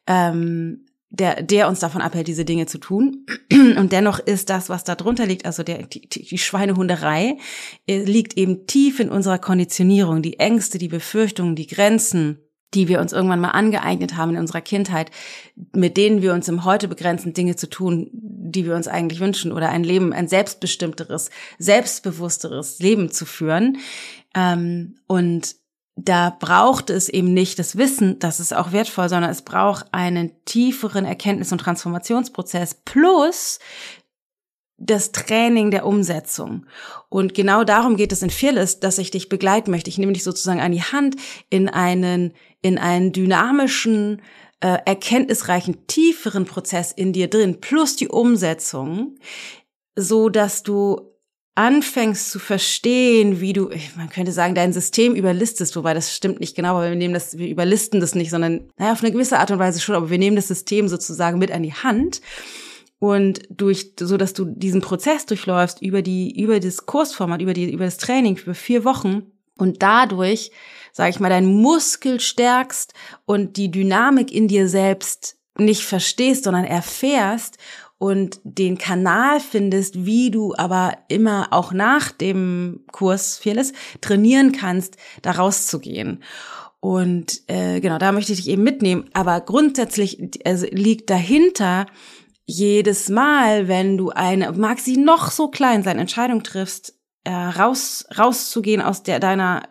ähm, 0.08 0.86
der, 1.12 1.42
der 1.42 1.68
uns 1.68 1.80
davon 1.80 2.02
abhält, 2.02 2.28
diese 2.28 2.46
Dinge 2.46 2.68
zu 2.68 2.78
tun. 2.78 3.26
Und 3.52 3.92
dennoch 3.92 4.20
ist 4.20 4.50
das, 4.52 4.70
was 4.70 4.84
da 4.84 4.94
drunter 4.94 5.26
liegt, 5.26 5.46
also 5.46 5.64
der, 5.64 5.88
die, 5.88 6.08
die 6.08 6.38
Schweinehunderei, 6.38 7.38
äh, 7.88 8.04
liegt 8.04 8.38
eben 8.38 8.68
tief 8.68 9.00
in 9.00 9.10
unserer 9.10 9.40
Konditionierung. 9.40 10.22
Die 10.22 10.40
Ängste, 10.40 10.78
die 10.78 10.88
Befürchtungen, 10.88 11.56
die 11.56 11.66
Grenzen, 11.66 12.38
die 12.74 12.88
wir 12.88 13.00
uns 13.00 13.14
irgendwann 13.14 13.42
mal 13.42 13.50
angeeignet 13.50 14.16
haben 14.16 14.32
in 14.32 14.38
unserer 14.38 14.62
Kindheit, 14.62 15.12
mit 15.74 15.98
denen 15.98 16.22
wir 16.22 16.34
uns 16.34 16.48
im 16.48 16.66
Heute 16.66 16.88
begrenzen, 16.88 17.34
Dinge 17.34 17.56
zu 17.56 17.70
tun, 17.70 18.10
die 18.14 18.66
wir 18.66 18.76
uns 18.76 18.88
eigentlich 18.88 19.20
wünschen 19.20 19.52
oder 19.52 19.70
ein 19.70 19.84
Leben, 19.84 20.14
ein 20.14 20.28
selbstbestimmteres, 20.28 21.30
selbstbewussteres 21.58 22.80
Leben 22.80 23.12
zu 23.12 23.26
führen. 23.26 23.78
Ähm, 24.36 24.96
und 25.08 25.56
da 26.06 26.30
braucht 26.30 26.90
es 26.90 27.10
eben 27.10 27.34
nicht 27.34 27.60
das 27.60 27.78
Wissen, 27.78 28.20
das 28.20 28.40
ist 28.40 28.56
auch 28.56 28.72
wertvoll, 28.72 29.10
sondern 29.10 29.32
es 29.32 29.42
braucht 29.42 29.88
einen 29.92 30.32
tieferen 30.46 31.06
Erkenntnis- 31.06 31.52
und 31.52 31.60
Transformationsprozess 31.60 32.76
plus 32.86 33.60
das 34.80 35.12
Training 35.12 35.72
der 35.72 35.86
Umsetzung. 35.86 36.66
Und 37.10 37.34
genau 37.34 37.64
darum 37.64 37.96
geht 37.96 38.12
es 38.12 38.22
in 38.22 38.30
Fearless, 38.30 38.80
dass 38.80 38.98
ich 38.98 39.12
dich 39.12 39.30
begleiten 39.30 39.72
möchte. 39.72 39.90
Ich 39.90 39.98
nehme 39.98 40.14
dich 40.14 40.24
sozusagen 40.24 40.62
an 40.62 40.72
die 40.72 40.82
Hand 40.84 41.16
in 41.50 41.70
einen, 41.70 42.34
in 42.62 42.78
einen 42.78 43.12
dynamischen, 43.12 44.22
äh, 44.62 44.78
erkenntnisreichen, 44.86 45.88
tieferen 45.88 46.46
Prozess 46.46 46.92
in 46.92 47.14
dir 47.14 47.30
drin, 47.30 47.62
plus 47.62 47.96
die 47.96 48.08
Umsetzung, 48.08 49.16
so 49.96 50.30
dass 50.30 50.64
du 50.64 51.10
anfängst 51.56 52.32
zu 52.32 52.40
verstehen, 52.40 53.42
wie 53.42 53.52
du, 53.52 53.70
man 53.98 54.10
könnte 54.10 54.32
sagen, 54.32 54.56
dein 54.56 54.72
System 54.72 55.14
überlistest, 55.14 55.76
wobei 55.76 55.94
das 55.94 56.16
stimmt 56.16 56.40
nicht 56.40 56.56
genau, 56.56 56.76
weil 56.76 56.92
wir 56.92 56.98
nehmen 56.98 57.14
das, 57.14 57.38
wir 57.38 57.50
überlisten 57.50 58.00
das 58.00 58.16
nicht, 58.16 58.30
sondern, 58.30 58.70
naja, 58.78 58.94
auf 58.94 59.04
eine 59.04 59.12
gewisse 59.12 59.40
Art 59.40 59.52
und 59.52 59.60
Weise 59.60 59.82
schon, 59.82 59.96
aber 59.96 60.10
wir 60.10 60.18
nehmen 60.18 60.38
das 60.38 60.48
System 60.48 60.88
sozusagen 60.88 61.38
mit 61.38 61.52
an 61.52 61.64
die 61.64 61.74
Hand 61.74 62.22
und 63.00 63.42
durch, 63.50 63.94
so 64.00 64.18
dass 64.18 64.34
du 64.34 64.46
diesen 64.46 64.82
Prozess 64.82 65.26
durchläufst 65.26 65.82
über 65.82 66.02
die, 66.02 66.40
über 66.40 66.60
das 66.60 66.86
Kursformat, 66.86 67.42
über 67.42 67.54
die, 67.54 67.72
über 67.72 67.86
das 67.86 67.98
Training 67.98 68.38
für 68.38 68.54
vier 68.54 68.84
Wochen 68.84 69.24
und 69.58 69.82
dadurch, 69.82 70.52
sage 70.92 71.10
ich 71.12 71.20
mal, 71.20 71.30
deinen 71.30 71.62
Muskel 71.62 72.20
stärkst 72.20 72.94
und 73.26 73.58
die 73.58 73.72
Dynamik 73.72 74.32
in 74.32 74.48
dir 74.48 74.68
selbst 74.68 75.38
nicht 75.58 75.84
verstehst, 75.84 76.44
sondern 76.44 76.66
erfährst 76.66 77.58
und 77.98 78.40
den 78.44 78.78
Kanal 78.78 79.40
findest, 79.42 80.06
wie 80.06 80.32
du 80.32 80.56
aber 80.56 80.98
immer 81.10 81.50
auch 81.52 81.74
nach 81.74 82.12
dem 82.12 82.82
Kurs 82.92 83.38
Fearless 83.38 83.74
trainieren 84.02 84.54
kannst, 84.54 84.96
da 85.22 85.32
rauszugehen. 85.32 86.24
Und 86.80 87.42
äh, 87.48 87.82
genau, 87.82 87.98
da 87.98 88.14
möchte 88.14 88.32
ich 88.32 88.40
dich 88.40 88.50
eben 88.50 88.64
mitnehmen. 88.64 89.10
Aber 89.14 89.42
grundsätzlich 89.42 90.18
also 90.46 90.66
liegt 90.72 91.10
dahinter 91.10 91.88
jedes 92.50 93.10
Mal, 93.10 93.68
wenn 93.68 93.96
du 93.96 94.10
eine, 94.10 94.52
mag 94.54 94.80
sie 94.80 94.98
noch 94.98 95.30
so 95.30 95.50
klein 95.50 95.84
sein, 95.84 96.00
Entscheidung 96.00 96.42
triffst, 96.42 96.96
äh, 97.24 97.32
raus, 97.32 98.06
rauszugehen 98.18 98.82
aus 98.82 99.04
der 99.04 99.20
deiner 99.20 99.70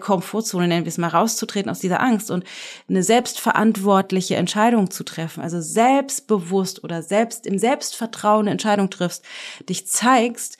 Komfortzone, 0.00 0.68
nennen 0.68 0.86
wir 0.86 0.88
es 0.88 0.96
mal, 0.96 1.08
rauszutreten 1.08 1.70
aus 1.70 1.80
dieser 1.80 2.00
Angst 2.00 2.30
und 2.30 2.44
eine 2.88 3.02
selbstverantwortliche 3.02 4.36
Entscheidung 4.36 4.90
zu 4.90 5.04
treffen, 5.04 5.42
also 5.42 5.60
selbstbewusst 5.60 6.82
oder 6.82 7.02
selbst 7.02 7.46
im 7.46 7.58
Selbstvertrauen 7.58 8.42
eine 8.42 8.52
Entscheidung 8.52 8.88
triffst, 8.88 9.22
dich 9.68 9.86
zeigst, 9.86 10.56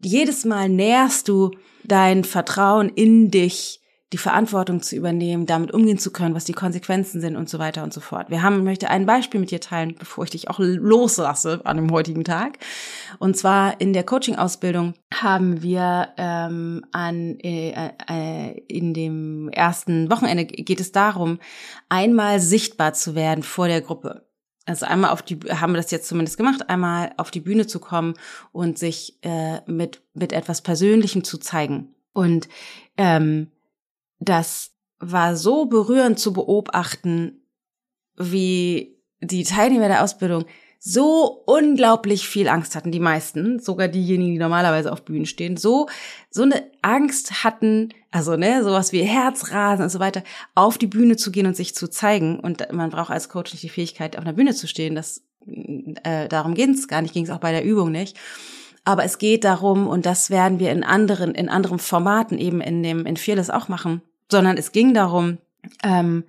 jedes 0.00 0.44
Mal 0.44 0.68
nährst 0.68 1.26
du 1.28 1.50
dein 1.82 2.22
Vertrauen 2.22 2.88
in 2.88 3.32
dich, 3.32 3.80
die 4.12 4.18
Verantwortung 4.18 4.80
zu 4.80 4.96
übernehmen, 4.96 5.44
damit 5.44 5.72
umgehen 5.72 5.98
zu 5.98 6.10
können, 6.10 6.34
was 6.34 6.46
die 6.46 6.54
Konsequenzen 6.54 7.20
sind 7.20 7.36
und 7.36 7.50
so 7.50 7.58
weiter 7.58 7.82
und 7.82 7.92
so 7.92 8.00
fort. 8.00 8.30
Wir 8.30 8.42
haben, 8.42 8.64
möchte 8.64 8.88
ein 8.88 9.04
Beispiel 9.04 9.38
mit 9.38 9.50
dir 9.50 9.60
teilen, 9.60 9.96
bevor 9.98 10.24
ich 10.24 10.30
dich 10.30 10.48
auch 10.48 10.58
loslasse 10.58 11.60
an 11.64 11.76
dem 11.76 11.92
heutigen 11.92 12.24
Tag. 12.24 12.58
Und 13.18 13.36
zwar 13.36 13.80
in 13.80 13.92
der 13.92 14.04
Coaching-Ausbildung 14.04 14.94
haben 15.12 15.62
wir 15.62 16.08
ähm, 16.16 16.86
an 16.92 17.38
äh, 17.40 17.90
äh, 18.08 18.58
in 18.66 18.94
dem 18.94 19.50
ersten 19.50 20.10
Wochenende 20.10 20.46
geht 20.46 20.80
es 20.80 20.90
darum, 20.90 21.38
einmal 21.90 22.40
sichtbar 22.40 22.94
zu 22.94 23.14
werden 23.14 23.42
vor 23.42 23.68
der 23.68 23.82
Gruppe. 23.82 24.26
Also 24.64 24.86
einmal 24.86 25.10
auf 25.10 25.22
die 25.22 25.38
haben 25.48 25.72
wir 25.72 25.78
das 25.78 25.90
jetzt 25.90 26.08
zumindest 26.08 26.36
gemacht, 26.38 26.68
einmal 26.70 27.12
auf 27.18 27.30
die 27.30 27.40
Bühne 27.40 27.66
zu 27.66 27.78
kommen 27.78 28.14
und 28.52 28.78
sich 28.78 29.18
äh, 29.22 29.60
mit 29.70 30.02
mit 30.14 30.32
etwas 30.32 30.62
Persönlichem 30.62 31.24
zu 31.24 31.38
zeigen. 31.38 31.94
Und 32.12 32.48
ähm, 32.96 33.50
das 34.18 34.72
war 34.98 35.36
so 35.36 35.66
berührend 35.66 36.18
zu 36.18 36.32
beobachten, 36.32 37.42
wie 38.16 38.96
die 39.20 39.44
Teilnehmer 39.44 39.88
der 39.88 40.02
Ausbildung 40.02 40.44
so 40.80 41.42
unglaublich 41.44 42.28
viel 42.28 42.48
Angst 42.48 42.76
hatten, 42.76 42.92
die 42.92 43.00
meisten, 43.00 43.58
sogar 43.58 43.88
diejenigen, 43.88 44.32
die 44.32 44.38
normalerweise 44.38 44.92
auf 44.92 45.04
Bühnen 45.04 45.26
stehen, 45.26 45.56
so, 45.56 45.88
so 46.30 46.42
eine 46.42 46.70
Angst 46.82 47.42
hatten, 47.42 47.88
also, 48.12 48.36
ne, 48.36 48.62
sowas 48.62 48.92
wie 48.92 49.02
Herzrasen 49.02 49.82
und 49.82 49.90
so 49.90 49.98
weiter, 49.98 50.22
auf 50.54 50.78
die 50.78 50.86
Bühne 50.86 51.16
zu 51.16 51.32
gehen 51.32 51.46
und 51.46 51.56
sich 51.56 51.74
zu 51.74 51.88
zeigen. 51.88 52.38
Und 52.38 52.72
man 52.72 52.90
braucht 52.90 53.10
als 53.10 53.28
Coach 53.28 53.52
nicht 53.52 53.64
die 53.64 53.68
Fähigkeit, 53.68 54.16
auf 54.16 54.24
einer 54.24 54.34
Bühne 54.34 54.54
zu 54.54 54.68
stehen. 54.68 54.94
Das, 54.94 55.22
äh, 56.04 56.28
darum 56.28 56.54
ging 56.54 56.70
es 56.70 56.86
gar 56.86 57.02
nicht, 57.02 57.12
ging 57.12 57.24
es 57.24 57.30
auch 57.30 57.40
bei 57.40 57.50
der 57.50 57.64
Übung 57.64 57.90
nicht. 57.90 58.16
Aber 58.88 59.04
es 59.04 59.18
geht 59.18 59.44
darum, 59.44 59.86
und 59.86 60.06
das 60.06 60.30
werden 60.30 60.58
wir 60.60 60.72
in 60.72 60.82
anderen, 60.82 61.34
in 61.34 61.50
anderen 61.50 61.78
Formaten 61.78 62.38
eben 62.38 62.62
in 62.62 62.82
dem, 62.82 63.04
in 63.04 63.18
Fearless 63.18 63.50
auch 63.50 63.68
machen, 63.68 64.00
sondern 64.30 64.56
es 64.56 64.72
ging 64.72 64.94
darum, 64.94 65.36
ähm, 65.82 66.24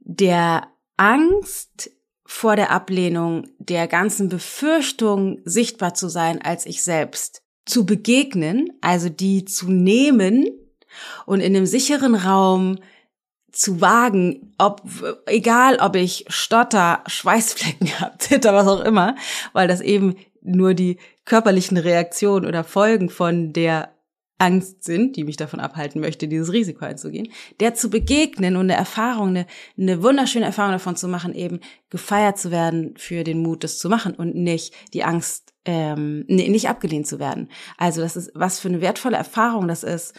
der 0.00 0.68
Angst 0.96 1.90
vor 2.24 2.56
der 2.56 2.70
Ablehnung, 2.70 3.48
der 3.58 3.86
ganzen 3.86 4.30
Befürchtung 4.30 5.40
sichtbar 5.44 5.92
zu 5.92 6.08
sein 6.08 6.40
als 6.40 6.64
ich 6.64 6.82
selbst, 6.82 7.42
zu 7.66 7.84
begegnen, 7.84 8.72
also 8.80 9.10
die 9.10 9.44
zu 9.44 9.70
nehmen 9.70 10.48
und 11.26 11.40
in 11.40 11.54
einem 11.54 11.66
sicheren 11.66 12.14
Raum 12.14 12.78
zu 13.52 13.82
wagen, 13.82 14.54
ob, 14.56 14.80
egal 15.26 15.76
ob 15.82 15.96
ich 15.96 16.24
Stotter, 16.28 17.04
Schweißflecken 17.08 17.88
habe, 18.00 18.16
Zitter, 18.16 18.54
was 18.54 18.68
auch 18.68 18.80
immer, 18.80 19.16
weil 19.52 19.68
das 19.68 19.82
eben 19.82 20.16
nur 20.40 20.72
die 20.72 20.98
körperlichen 21.24 21.76
Reaktionen 21.76 22.46
oder 22.46 22.64
Folgen 22.64 23.08
von 23.08 23.52
der 23.52 23.94
Angst 24.38 24.82
sind, 24.82 25.16
die 25.16 25.24
mich 25.24 25.36
davon 25.36 25.60
abhalten 25.60 26.00
möchte, 26.00 26.26
dieses 26.26 26.52
Risiko 26.52 26.84
einzugehen, 26.84 27.28
der 27.60 27.74
zu 27.74 27.88
begegnen 27.88 28.56
und 28.56 28.62
eine 28.62 28.76
Erfahrung, 28.76 29.28
eine, 29.28 29.46
eine 29.78 30.02
wunderschöne 30.02 30.44
Erfahrung 30.44 30.72
davon 30.72 30.96
zu 30.96 31.08
machen, 31.08 31.34
eben 31.34 31.60
gefeiert 31.88 32.38
zu 32.38 32.50
werden 32.50 32.94
für 32.96 33.22
den 33.22 33.42
Mut, 33.42 33.62
das 33.62 33.78
zu 33.78 33.88
machen 33.88 34.14
und 34.14 34.34
nicht 34.34 34.74
die 34.92 35.04
Angst, 35.04 35.54
ähm, 35.64 36.24
nicht 36.26 36.68
abgelehnt 36.68 37.06
zu 37.06 37.18
werden. 37.18 37.48
Also 37.78 38.00
das 38.00 38.16
ist, 38.16 38.32
was 38.34 38.58
für 38.58 38.68
eine 38.68 38.80
wertvolle 38.80 39.16
Erfahrung 39.16 39.68
das 39.68 39.84
ist, 39.84 40.14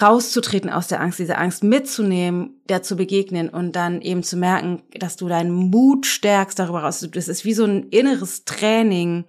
rauszutreten 0.00 0.70
aus 0.70 0.88
der 0.88 1.00
Angst, 1.00 1.18
diese 1.18 1.36
Angst 1.36 1.64
mitzunehmen, 1.64 2.62
der 2.68 2.82
zu 2.82 2.96
begegnen 2.96 3.48
und 3.48 3.76
dann 3.76 4.02
eben 4.02 4.22
zu 4.22 4.36
merken, 4.36 4.82
dass 4.94 5.16
du 5.16 5.28
deinen 5.28 5.52
Mut 5.52 6.06
stärkst 6.06 6.58
darüber 6.58 6.82
raus. 6.82 7.06
Das 7.12 7.28
ist 7.28 7.44
wie 7.44 7.54
so 7.54 7.64
ein 7.64 7.88
inneres 7.88 8.44
Training, 8.44 9.24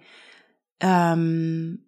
ähm, 0.80 1.84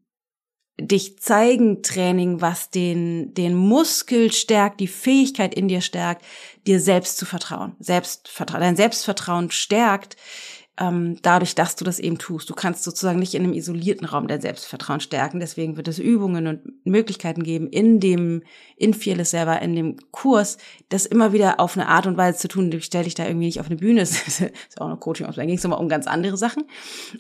dich 0.79 1.19
zeigen 1.19 1.83
Training, 1.83 2.41
was 2.41 2.71
den, 2.71 3.33
den 3.33 3.55
Muskel 3.55 4.33
stärkt, 4.33 4.81
die 4.81 4.89
Fähigkeit 4.89 5.55
in 5.55 5.69
dir 5.69 5.81
stärkt, 5.81 6.25
dir 6.67 6.81
selbst 6.81 7.17
zu 7.17 7.25
vertrauen. 7.25 7.75
Selbstvertrauen, 7.79 8.61
dein 8.61 8.77
Selbstvertrauen 8.77 9.51
stärkt, 9.51 10.17
ähm, 10.79 11.17
dadurch, 11.23 11.55
dass 11.55 11.77
du 11.77 11.85
das 11.85 11.99
eben 11.99 12.19
tust. 12.19 12.51
Du 12.51 12.55
kannst 12.55 12.85
sozusagen 12.85 13.19
nicht 13.19 13.35
in 13.35 13.45
einem 13.45 13.55
isolierten 13.55 14.07
Raum 14.07 14.29
dein 14.29 14.41
Selbstvertrauen 14.41 15.01
stärken. 15.01 15.41
Deswegen 15.41 15.77
wird 15.77 15.89
es 15.89 15.99
Übungen 15.99 16.47
und 16.47 16.87
Möglichkeiten 16.87 17.43
geben, 17.43 17.69
in 17.69 17.99
dem, 18.01 18.43
in 18.77 18.93
Fearless 18.93 19.31
selber, 19.31 19.61
in 19.63 19.75
dem 19.75 19.97
Kurs, 20.11 20.59
das 20.89 21.07
immer 21.07 21.33
wieder 21.33 21.61
auf 21.61 21.77
eine 21.77 21.89
Art 21.89 22.07
und 22.07 22.17
Weise 22.17 22.39
zu 22.39 22.49
tun. 22.49 22.71
Ich 22.73 22.85
stelle 22.85 23.05
dich 23.05 23.15
da 23.15 23.27
irgendwie 23.27 23.47
nicht 23.47 23.61
auf 23.61 23.67
eine 23.67 23.77
Bühne. 23.77 24.07
Das 24.17 24.41
ist 24.41 24.81
auch 24.81 24.87
eine 24.87 24.97
coaching 24.97 25.27
Da 25.35 25.45
ging 25.45 25.57
es 25.57 25.63
nochmal 25.63 25.81
um 25.81 25.89
ganz 25.89 26.07
andere 26.07 26.37
Sachen. 26.37 26.65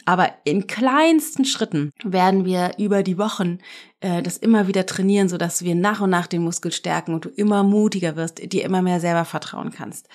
Aber 0.05 0.31
in 0.45 0.67
kleinsten 0.67 1.45
Schritten 1.45 1.93
werden 2.05 2.45
wir 2.45 2.73
über 2.79 3.03
die 3.03 3.19
Wochen 3.19 3.59
äh, 4.01 4.23
das 4.23 4.37
immer 4.37 4.69
wieder 4.69 4.87
trainieren, 4.87 5.29
so 5.29 5.39
dass 5.39 5.63
wir 5.63 5.75
nach 5.75 6.01
und 6.01 6.11
nach 6.11 6.27
den 6.27 6.43
Muskel 6.43 6.73
stärken 6.73 7.15
und 7.15 7.25
du 7.25 7.29
immer 7.31 7.63
mutiger 7.63 8.17
wirst, 8.17 8.53
dir 8.53 8.65
immer 8.65 8.83
mehr 8.83 9.01
selber 9.01 9.25
vertrauen 9.25 9.71
kannst. 9.71 10.09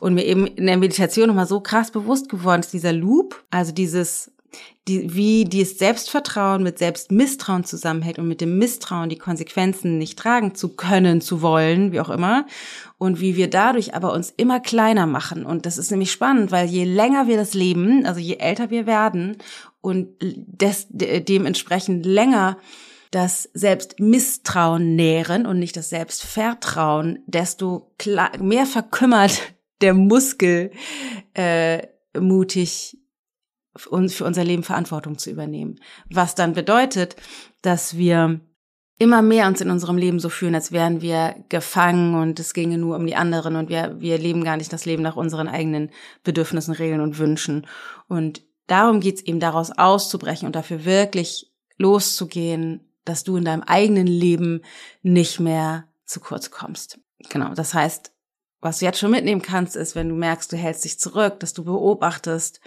Und 0.00 0.14
mir 0.14 0.24
eben 0.24 0.46
in 0.46 0.66
der 0.66 0.76
Meditation 0.76 1.28
nochmal 1.28 1.46
so 1.46 1.60
krass 1.60 1.90
bewusst 1.90 2.28
geworden 2.28 2.60
ist 2.60 2.72
dieser 2.72 2.92
Loop, 2.92 3.42
also 3.50 3.72
dieses 3.72 4.32
die, 4.88 5.14
wie 5.14 5.44
dieses 5.44 5.78
Selbstvertrauen 5.78 6.62
mit 6.62 6.78
Selbstmisstrauen 6.78 7.64
zusammenhängt 7.64 8.18
und 8.18 8.26
mit 8.26 8.40
dem 8.40 8.58
Misstrauen 8.58 9.08
die 9.08 9.18
Konsequenzen 9.18 9.96
nicht 9.98 10.18
tragen 10.18 10.54
zu 10.54 10.70
können, 10.70 11.20
zu 11.20 11.40
wollen, 11.40 11.92
wie 11.92 12.00
auch 12.00 12.10
immer. 12.10 12.46
Und 12.98 13.20
wie 13.20 13.36
wir 13.36 13.48
dadurch 13.48 13.94
aber 13.94 14.12
uns 14.12 14.32
immer 14.36 14.60
kleiner 14.60 15.06
machen. 15.06 15.46
Und 15.46 15.66
das 15.66 15.78
ist 15.78 15.90
nämlich 15.90 16.12
spannend, 16.12 16.50
weil 16.50 16.66
je 16.66 16.84
länger 16.84 17.28
wir 17.28 17.36
das 17.36 17.54
leben, 17.54 18.04
also 18.06 18.20
je 18.20 18.36
älter 18.36 18.70
wir 18.70 18.86
werden 18.86 19.36
und 19.80 20.08
des, 20.20 20.86
dementsprechend 20.90 22.04
länger 22.04 22.58
das 23.12 23.48
Selbstmisstrauen 23.52 24.96
nähren 24.96 25.46
und 25.46 25.58
nicht 25.58 25.76
das 25.76 25.90
Selbstvertrauen, 25.90 27.20
desto 27.26 27.94
mehr 28.40 28.66
verkümmert 28.66 29.54
der 29.82 29.94
Muskel 29.94 30.72
äh, 31.34 31.86
mutig 32.18 32.98
uns 33.88 34.14
für 34.14 34.24
unser 34.24 34.44
Leben 34.44 34.62
Verantwortung 34.62 35.18
zu 35.18 35.30
übernehmen. 35.30 35.78
Was 36.10 36.34
dann 36.34 36.52
bedeutet, 36.52 37.16
dass 37.62 37.96
wir 37.96 38.40
immer 38.98 39.22
mehr 39.22 39.46
uns 39.46 39.60
in 39.60 39.70
unserem 39.70 39.96
Leben 39.96 40.20
so 40.20 40.28
fühlen, 40.28 40.54
als 40.54 40.72
wären 40.72 41.02
wir 41.02 41.34
gefangen 41.48 42.14
und 42.14 42.38
es 42.38 42.54
ginge 42.54 42.78
nur 42.78 42.96
um 42.96 43.06
die 43.06 43.16
anderen 43.16 43.56
und 43.56 43.68
wir, 43.68 44.00
wir 44.00 44.18
leben 44.18 44.44
gar 44.44 44.56
nicht 44.56 44.72
das 44.72 44.84
Leben 44.84 45.02
nach 45.02 45.16
unseren 45.16 45.48
eigenen 45.48 45.90
Bedürfnissen, 46.22 46.74
Regeln 46.74 47.00
und 47.00 47.18
Wünschen. 47.18 47.66
Und 48.08 48.42
darum 48.68 49.00
geht's 49.00 49.22
eben 49.22 49.40
daraus 49.40 49.70
auszubrechen 49.70 50.46
und 50.46 50.54
dafür 50.54 50.84
wirklich 50.84 51.52
loszugehen, 51.78 52.91
dass 53.04 53.24
du 53.24 53.36
in 53.36 53.44
deinem 53.44 53.62
eigenen 53.62 54.06
Leben 54.06 54.62
nicht 55.02 55.40
mehr 55.40 55.88
zu 56.04 56.20
kurz 56.20 56.50
kommst. 56.50 56.98
Genau, 57.30 57.54
das 57.54 57.74
heißt, 57.74 58.12
was 58.60 58.78
du 58.78 58.84
jetzt 58.84 58.98
schon 58.98 59.10
mitnehmen 59.10 59.42
kannst, 59.42 59.76
ist, 59.76 59.94
wenn 59.96 60.08
du 60.08 60.14
merkst, 60.14 60.52
du 60.52 60.56
hältst 60.56 60.84
dich 60.84 60.98
zurück, 60.98 61.40
dass 61.40 61.52
du 61.52 61.64
beobachtest, 61.64 62.60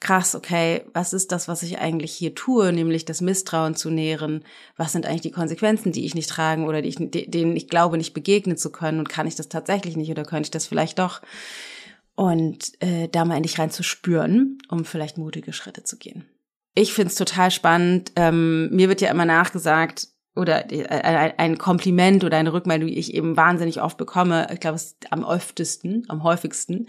krass, 0.00 0.34
okay, 0.34 0.84
was 0.92 1.12
ist 1.12 1.32
das, 1.32 1.48
was 1.48 1.62
ich 1.62 1.78
eigentlich 1.78 2.12
hier 2.12 2.34
tue, 2.34 2.72
nämlich 2.72 3.04
das 3.04 3.20
Misstrauen 3.20 3.74
zu 3.74 3.90
nähren? 3.90 4.44
Was 4.76 4.92
sind 4.92 5.06
eigentlich 5.06 5.22
die 5.22 5.30
Konsequenzen, 5.30 5.92
die 5.92 6.04
ich 6.04 6.14
nicht 6.14 6.30
tragen 6.30 6.66
oder 6.66 6.82
die 6.82 6.88
ich, 6.88 6.96
denen 6.98 7.56
ich 7.56 7.68
glaube, 7.68 7.96
nicht 7.96 8.14
begegnen 8.14 8.56
zu 8.56 8.70
können? 8.70 8.98
Und 8.98 9.08
kann 9.08 9.26
ich 9.26 9.34
das 9.34 9.48
tatsächlich 9.48 9.96
nicht 9.96 10.10
oder 10.10 10.24
könnte 10.24 10.48
ich 10.48 10.50
das 10.50 10.66
vielleicht 10.66 10.98
doch? 10.98 11.22
Und 12.14 12.80
äh, 12.80 13.08
da 13.08 13.24
mal 13.24 13.36
endlich 13.36 13.58
rein 13.58 13.70
zu 13.70 13.82
spüren, 13.82 14.58
um 14.68 14.84
vielleicht 14.84 15.18
mutige 15.18 15.52
Schritte 15.52 15.84
zu 15.84 15.96
gehen. 15.96 16.24
Ich 16.74 16.92
find's 16.92 17.14
total 17.14 17.50
spannend. 17.50 18.12
Ähm, 18.16 18.68
mir 18.70 18.88
wird 18.88 19.00
ja 19.00 19.10
immer 19.10 19.24
nachgesagt, 19.24 20.08
oder 20.36 20.70
äh, 20.72 21.32
ein 21.36 21.58
Kompliment 21.58 22.24
oder 22.24 22.36
eine 22.36 22.52
Rückmeldung, 22.52 22.88
die 22.88 22.98
ich 22.98 23.14
eben 23.14 23.36
wahnsinnig 23.36 23.80
oft 23.80 23.96
bekomme, 23.96 24.48
ich 24.52 24.60
glaube, 24.60 24.76
es 24.76 24.96
am 25.10 25.24
öftesten, 25.24 26.04
am 26.08 26.22
häufigsten, 26.22 26.88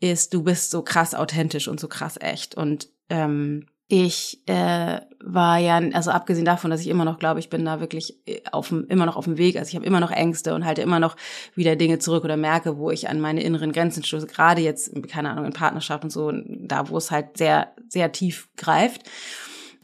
ist, 0.00 0.34
du 0.34 0.42
bist 0.42 0.70
so 0.70 0.82
krass 0.82 1.14
authentisch 1.14 1.68
und 1.68 1.80
so 1.80 1.88
krass 1.88 2.18
echt. 2.20 2.54
Und 2.54 2.90
ähm, 3.08 3.66
ich 3.96 4.40
äh, 4.46 5.00
war 5.22 5.58
ja, 5.58 5.76
also 5.92 6.10
abgesehen 6.10 6.44
davon, 6.44 6.72
dass 6.72 6.80
ich 6.80 6.88
immer 6.88 7.04
noch 7.04 7.20
glaube, 7.20 7.38
ich 7.38 7.48
bin 7.48 7.64
da 7.64 7.78
wirklich 7.78 8.16
äh, 8.26 8.40
auf 8.50 8.72
immer 8.72 9.06
noch 9.06 9.14
auf 9.14 9.24
dem 9.24 9.38
Weg, 9.38 9.56
also 9.56 9.68
ich 9.68 9.76
habe 9.76 9.86
immer 9.86 10.00
noch 10.00 10.10
Ängste 10.10 10.52
und 10.52 10.64
halte 10.64 10.82
immer 10.82 10.98
noch 10.98 11.16
wieder 11.54 11.76
Dinge 11.76 12.00
zurück 12.00 12.24
oder 12.24 12.36
merke, 12.36 12.76
wo 12.76 12.90
ich 12.90 13.08
an 13.08 13.20
meine 13.20 13.44
inneren 13.44 13.70
Grenzen 13.70 14.02
stoße, 14.02 14.26
gerade 14.26 14.62
jetzt, 14.62 14.90
keine 15.08 15.30
Ahnung, 15.30 15.44
in 15.44 15.52
Partnerschaft 15.52 16.02
und 16.02 16.10
so, 16.10 16.32
da 16.32 16.88
wo 16.88 16.98
es 16.98 17.12
halt 17.12 17.38
sehr, 17.38 17.68
sehr 17.88 18.10
tief 18.10 18.48
greift. 18.56 19.02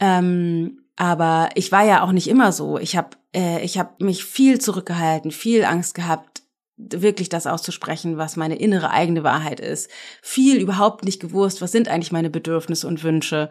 Ähm, 0.01 0.81
aber 0.97 1.49
ich 1.55 1.71
war 1.71 1.85
ja 1.85 2.03
auch 2.03 2.11
nicht 2.11 2.27
immer 2.27 2.51
so. 2.51 2.77
Ich 2.77 2.97
habe 2.97 3.11
äh, 3.33 3.63
ich 3.63 3.79
hab 3.79 4.01
mich 4.01 4.25
viel 4.25 4.59
zurückgehalten, 4.59 5.31
viel 5.31 5.63
Angst 5.63 5.95
gehabt, 5.95 6.40
wirklich 6.89 7.29
das 7.29 7.47
auszusprechen, 7.47 8.17
was 8.17 8.35
meine 8.35 8.55
innere 8.55 8.91
eigene 8.91 9.23
Wahrheit 9.23 9.59
ist. 9.59 9.89
Viel 10.21 10.57
überhaupt 10.57 11.03
nicht 11.05 11.19
gewusst, 11.19 11.61
was 11.61 11.71
sind 11.71 11.87
eigentlich 11.87 12.11
meine 12.11 12.29
Bedürfnisse 12.29 12.87
und 12.87 13.03
Wünsche. 13.03 13.49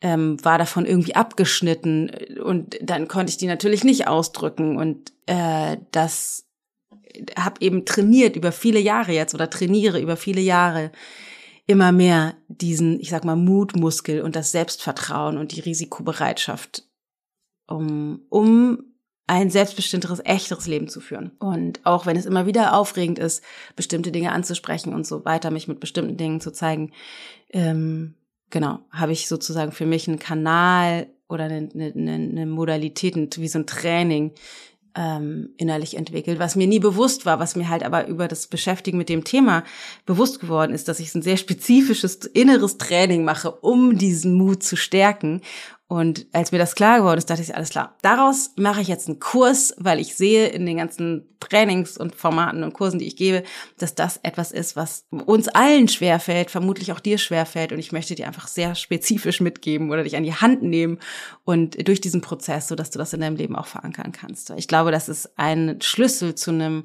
Ähm, 0.00 0.42
war 0.44 0.56
davon 0.56 0.86
irgendwie 0.86 1.14
abgeschnitten 1.14 2.10
und 2.42 2.78
dann 2.80 3.06
konnte 3.06 3.30
ich 3.30 3.36
die 3.36 3.46
natürlich 3.46 3.84
nicht 3.84 4.08
ausdrücken 4.08 4.78
und 4.78 5.12
äh, 5.26 5.76
das 5.92 6.46
habe 7.36 7.60
eben 7.60 7.84
trainiert 7.84 8.36
über 8.36 8.52
viele 8.52 8.80
Jahre 8.80 9.12
jetzt 9.12 9.34
oder 9.34 9.50
trainiere 9.50 10.00
über 10.00 10.16
viele 10.16 10.40
Jahre 10.40 10.90
immer 11.66 11.92
mehr 11.92 12.34
diesen, 12.48 12.98
ich 12.98 13.10
sag 13.10 13.24
mal, 13.24 13.36
Mutmuskel 13.36 14.22
und 14.22 14.36
das 14.36 14.52
Selbstvertrauen 14.52 15.36
und 15.36 15.52
die 15.52 15.60
Risikobereitschaft 15.60 16.84
um, 17.66 18.22
um 18.28 18.89
ein 19.30 19.48
selbstbestimmteres, 19.48 20.20
echteres 20.24 20.66
Leben 20.66 20.88
zu 20.88 21.00
führen. 21.00 21.30
Und 21.38 21.78
auch 21.86 22.04
wenn 22.04 22.16
es 22.16 22.26
immer 22.26 22.46
wieder 22.46 22.76
aufregend 22.76 23.20
ist, 23.20 23.44
bestimmte 23.76 24.10
Dinge 24.10 24.32
anzusprechen 24.32 24.92
und 24.92 25.06
so 25.06 25.24
weiter, 25.24 25.52
mich 25.52 25.68
mit 25.68 25.78
bestimmten 25.78 26.16
Dingen 26.16 26.40
zu 26.40 26.50
zeigen, 26.50 26.90
ähm, 27.50 28.14
genau, 28.50 28.80
habe 28.90 29.12
ich 29.12 29.28
sozusagen 29.28 29.70
für 29.70 29.86
mich 29.86 30.08
einen 30.08 30.18
Kanal 30.18 31.06
oder 31.28 31.44
eine, 31.44 31.68
eine, 31.72 32.12
eine 32.12 32.46
Modalität, 32.46 33.40
wie 33.40 33.46
so 33.46 33.60
ein 33.60 33.68
Training 33.68 34.32
ähm, 34.96 35.50
innerlich 35.58 35.96
entwickelt, 35.96 36.40
was 36.40 36.56
mir 36.56 36.66
nie 36.66 36.80
bewusst 36.80 37.24
war, 37.24 37.38
was 37.38 37.54
mir 37.54 37.68
halt 37.68 37.84
aber 37.84 38.08
über 38.08 38.26
das 38.26 38.48
Beschäftigen 38.48 38.98
mit 38.98 39.08
dem 39.08 39.22
Thema 39.22 39.62
bewusst 40.06 40.40
geworden 40.40 40.74
ist, 40.74 40.88
dass 40.88 40.98
ich 40.98 41.14
ein 41.14 41.22
sehr 41.22 41.36
spezifisches 41.36 42.16
inneres 42.16 42.78
Training 42.78 43.22
mache, 43.22 43.52
um 43.52 43.96
diesen 43.96 44.34
Mut 44.34 44.64
zu 44.64 44.74
stärken 44.74 45.42
und 45.90 46.26
als 46.30 46.52
mir 46.52 46.58
das 46.58 46.76
klar 46.76 46.98
geworden 46.98 47.18
ist, 47.18 47.28
dachte 47.30 47.42
ich, 47.42 47.52
alles 47.52 47.70
klar. 47.70 47.96
Daraus 48.00 48.52
mache 48.54 48.80
ich 48.80 48.86
jetzt 48.86 49.08
einen 49.08 49.18
Kurs, 49.18 49.74
weil 49.76 49.98
ich 49.98 50.14
sehe 50.14 50.46
in 50.46 50.64
den 50.64 50.76
ganzen 50.76 51.26
Trainings 51.40 51.98
und 51.98 52.14
Formaten 52.14 52.62
und 52.62 52.74
Kursen, 52.74 53.00
die 53.00 53.08
ich 53.08 53.16
gebe, 53.16 53.42
dass 53.76 53.96
das 53.96 54.20
etwas 54.22 54.52
ist, 54.52 54.76
was 54.76 55.08
uns 55.10 55.48
allen 55.48 55.88
schwerfällt, 55.88 56.52
vermutlich 56.52 56.92
auch 56.92 57.00
dir 57.00 57.18
schwerfällt. 57.18 57.72
Und 57.72 57.80
ich 57.80 57.90
möchte 57.90 58.14
dir 58.14 58.28
einfach 58.28 58.46
sehr 58.46 58.76
spezifisch 58.76 59.40
mitgeben 59.40 59.90
oder 59.90 60.04
dich 60.04 60.14
an 60.14 60.22
die 60.22 60.32
Hand 60.32 60.62
nehmen 60.62 61.00
und 61.42 61.88
durch 61.88 62.00
diesen 62.00 62.20
Prozess, 62.20 62.68
so 62.68 62.76
dass 62.76 62.90
du 62.90 63.00
das 63.00 63.12
in 63.12 63.20
deinem 63.20 63.34
Leben 63.34 63.56
auch 63.56 63.66
verankern 63.66 64.12
kannst. 64.12 64.50
Ich 64.50 64.68
glaube, 64.68 64.92
das 64.92 65.08
ist 65.08 65.36
ein 65.40 65.80
Schlüssel 65.80 66.36
zu 66.36 66.52
einem 66.52 66.84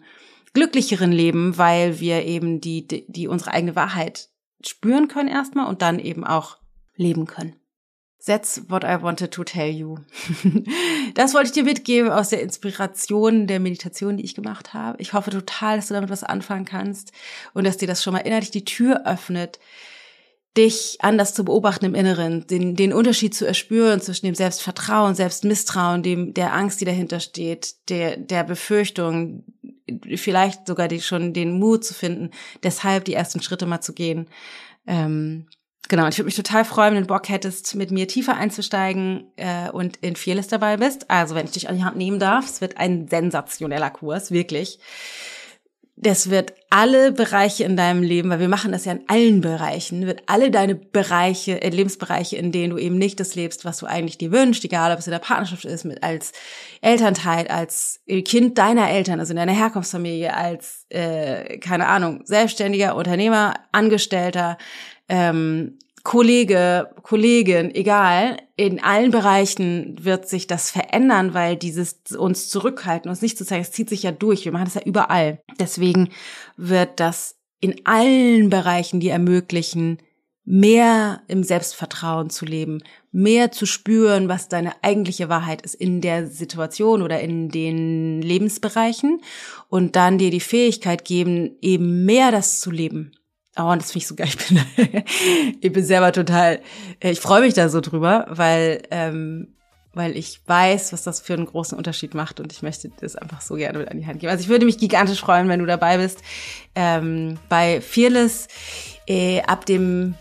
glücklicheren 0.55 1.11
Leben, 1.11 1.59
weil 1.59 1.99
wir 1.99 2.25
eben 2.25 2.59
die, 2.59 2.87
die 2.87 3.27
unsere 3.27 3.51
eigene 3.51 3.75
Wahrheit 3.75 4.29
spüren 4.65 5.09
können 5.09 5.29
erstmal 5.29 5.67
und 5.67 5.83
dann 5.83 5.99
eben 5.99 6.25
auch 6.25 6.57
leben 6.95 7.27
können. 7.27 7.55
That's 8.25 8.63
what 8.69 8.83
I 8.83 9.01
wanted 9.01 9.31
to 9.31 9.43
tell 9.43 9.69
you. 9.69 9.97
das 11.13 11.33
wollte 11.33 11.47
ich 11.47 11.53
dir 11.53 11.63
mitgeben 11.63 12.11
aus 12.11 12.29
der 12.29 12.41
Inspiration 12.41 13.45
der 13.45 13.59
Meditation, 13.59 14.17
die 14.17 14.25
ich 14.25 14.33
gemacht 14.33 14.73
habe. 14.73 14.99
Ich 14.99 15.13
hoffe 15.13 15.29
total, 15.29 15.75
dass 15.75 15.89
du 15.89 15.93
damit 15.93 16.09
was 16.09 16.23
anfangen 16.23 16.65
kannst 16.65 17.11
und 17.53 17.65
dass 17.65 17.77
dir 17.77 17.87
das 17.87 18.03
schon 18.03 18.13
mal 18.13 18.19
innerlich 18.19 18.49
die 18.49 18.65
Tür 18.65 19.05
öffnet, 19.05 19.59
dich 20.57 20.97
anders 21.01 21.33
zu 21.33 21.43
beobachten 21.43 21.85
im 21.85 21.95
Inneren, 21.95 22.47
den, 22.47 22.75
den 22.75 22.93
Unterschied 22.93 23.35
zu 23.35 23.45
erspüren 23.45 24.01
zwischen 24.01 24.25
dem 24.25 24.35
Selbstvertrauen, 24.35 25.13
Selbstmisstrauen, 25.13 26.01
dem, 26.01 26.33
der 26.33 26.53
Angst, 26.53 26.79
die 26.81 26.85
dahinter 26.85 27.19
steht, 27.19 27.75
der, 27.89 28.17
der 28.17 28.43
Befürchtung, 28.43 29.43
vielleicht 30.15 30.65
sogar 30.65 30.87
die, 30.87 31.01
schon 31.01 31.33
den 31.33 31.59
Mut 31.59 31.83
zu 31.83 31.93
finden, 31.93 32.31
deshalb 32.63 33.05
die 33.05 33.13
ersten 33.13 33.41
Schritte 33.41 33.65
mal 33.65 33.81
zu 33.81 33.93
gehen. 33.93 34.27
Ähm, 34.87 35.47
Genau, 35.87 36.07
ich 36.07 36.17
würde 36.17 36.25
mich 36.25 36.35
total 36.35 36.65
freuen, 36.65 36.95
wenn 36.95 37.03
du 37.03 37.07
Bock 37.07 37.29
hättest, 37.29 37.75
mit 37.75 37.91
mir 37.91 38.07
tiefer 38.07 38.35
einzusteigen 38.37 39.31
äh, 39.35 39.69
und 39.69 39.97
in 39.97 40.15
Fearless 40.15 40.47
dabei 40.47 40.77
bist. 40.77 41.11
Also 41.11 41.35
wenn 41.35 41.45
ich 41.45 41.51
dich 41.51 41.69
an 41.69 41.77
die 41.77 41.83
Hand 41.83 41.97
nehmen 41.97 42.17
darf, 42.17 42.45
es 42.45 42.61
wird 42.61 42.77
ein 42.77 43.07
sensationeller 43.07 43.91
Kurs, 43.91 44.31
wirklich. 44.31 44.79
Das 45.97 46.29
wird 46.29 46.53
alle 46.69 47.13
Bereiche 47.13 47.63
in 47.63 47.77
deinem 47.77 48.03
Leben, 48.03 48.29
weil 48.29 48.41
wir 48.41 48.49
machen 48.49 48.73
das 48.73 48.83
ja 48.83 48.91
in 48.91 49.07
allen 49.07 49.39
Bereichen, 49.39 50.05
wird 50.05 50.23
alle 50.25 50.51
deine 50.51 50.75
Bereiche, 50.75 51.61
äh, 51.61 51.69
Lebensbereiche, 51.69 52.35
in 52.35 52.51
denen 52.51 52.71
du 52.71 52.77
eben 52.77 52.97
nicht 52.97 53.17
das 53.21 53.35
lebst, 53.35 53.63
was 53.63 53.77
du 53.77 53.85
eigentlich 53.85 54.17
dir 54.17 54.33
wünschst, 54.33 54.65
egal 54.65 54.91
ob 54.91 54.99
es 54.99 55.07
in 55.07 55.11
der 55.11 55.19
Partnerschaft 55.19 55.63
ist, 55.63 55.85
mit 55.85 56.03
als 56.03 56.33
Elternteil, 56.81 57.47
als 57.47 58.01
Kind 58.25 58.57
deiner 58.57 58.89
Eltern, 58.89 59.21
also 59.21 59.31
in 59.31 59.37
deiner 59.37 59.53
Herkunftsfamilie, 59.53 60.35
als 60.35 60.85
äh, 60.89 61.59
keine 61.59 61.87
Ahnung, 61.87 62.21
selbstständiger 62.25 62.97
Unternehmer, 62.97 63.53
Angestellter, 63.71 64.57
ähm, 65.07 65.79
Kollege, 66.05 66.91
Kollegin, 67.01 67.73
egal, 67.73 68.37
in 68.55 68.81
allen 68.81 69.09
Bereichen 69.09 69.95
wird 69.99 70.29
sich 70.29 70.45
das 70.45 70.69
verändern, 70.69 71.33
weil 71.33 71.55
dieses 71.55 71.95
uns 72.15 72.47
zurückhalten, 72.47 73.09
uns 73.09 73.23
nicht 73.23 73.39
zu 73.39 73.43
zeigen, 73.43 73.63
es 73.63 73.71
zieht 73.71 73.89
sich 73.89 74.03
ja 74.03 74.11
durch. 74.11 74.45
Wir 74.45 74.51
machen 74.51 74.65
das 74.65 74.75
ja 74.75 74.83
überall. 74.85 75.41
Deswegen 75.59 76.09
wird 76.57 76.99
das 76.99 77.37
in 77.59 77.81
allen 77.85 78.51
Bereichen, 78.51 78.99
die 78.99 79.09
ermöglichen, 79.09 79.97
mehr 80.43 81.23
im 81.27 81.43
Selbstvertrauen 81.43 82.29
zu 82.29 82.45
leben, 82.45 82.83
mehr 83.11 83.51
zu 83.51 83.65
spüren, 83.65 84.29
was 84.29 84.47
deine 84.47 84.83
eigentliche 84.83 85.27
Wahrheit 85.27 85.63
ist 85.63 85.73
in 85.73 86.01
der 86.01 86.27
Situation 86.27 87.01
oder 87.01 87.19
in 87.19 87.49
den 87.49 88.21
Lebensbereichen 88.21 89.21
und 89.69 89.95
dann 89.95 90.19
dir 90.19 90.29
die 90.29 90.39
Fähigkeit 90.39 91.03
geben, 91.03 91.57
eben 91.61 92.05
mehr 92.05 92.31
das 92.31 92.59
zu 92.59 92.69
leben 92.69 93.11
Oh, 93.57 93.71
und 93.71 93.81
das 93.81 93.91
finde 93.91 94.03
ich 94.03 94.07
so 94.07 94.15
geil. 94.15 94.27
Ich 94.27 94.37
bin, 94.37 95.03
ich 95.61 95.71
bin 95.71 95.85
selber 95.85 96.11
total, 96.11 96.59
äh, 96.99 97.11
ich 97.11 97.21
freue 97.21 97.41
mich 97.41 97.53
da 97.53 97.69
so 97.69 97.79
drüber, 97.79 98.25
weil, 98.29 98.83
ähm, 98.91 99.47
weil 99.93 100.17
ich 100.17 100.41
weiß, 100.45 100.91
was 100.91 101.03
das 101.03 101.21
für 101.21 101.33
einen 101.33 101.45
großen 101.45 101.77
Unterschied 101.77 102.13
macht 102.13 102.41
und 102.41 102.51
ich 102.51 102.61
möchte 102.61 102.91
das 102.99 103.15
einfach 103.15 103.39
so 103.39 103.55
gerne 103.55 103.79
mit 103.79 103.89
an 103.89 103.97
die 103.97 104.05
Hand 104.05 104.19
geben. 104.19 104.31
Also 104.31 104.43
ich 104.43 104.49
würde 104.49 104.65
mich 104.65 104.77
gigantisch 104.77 105.21
freuen, 105.21 105.47
wenn 105.47 105.61
du 105.61 105.65
dabei 105.65 105.97
bist. 105.97 106.19
Ähm, 106.75 107.37
bei 107.47 107.79
Fearless 107.79 108.49
äh, 109.07 109.41
ab 109.43 109.65
dem 109.65 110.15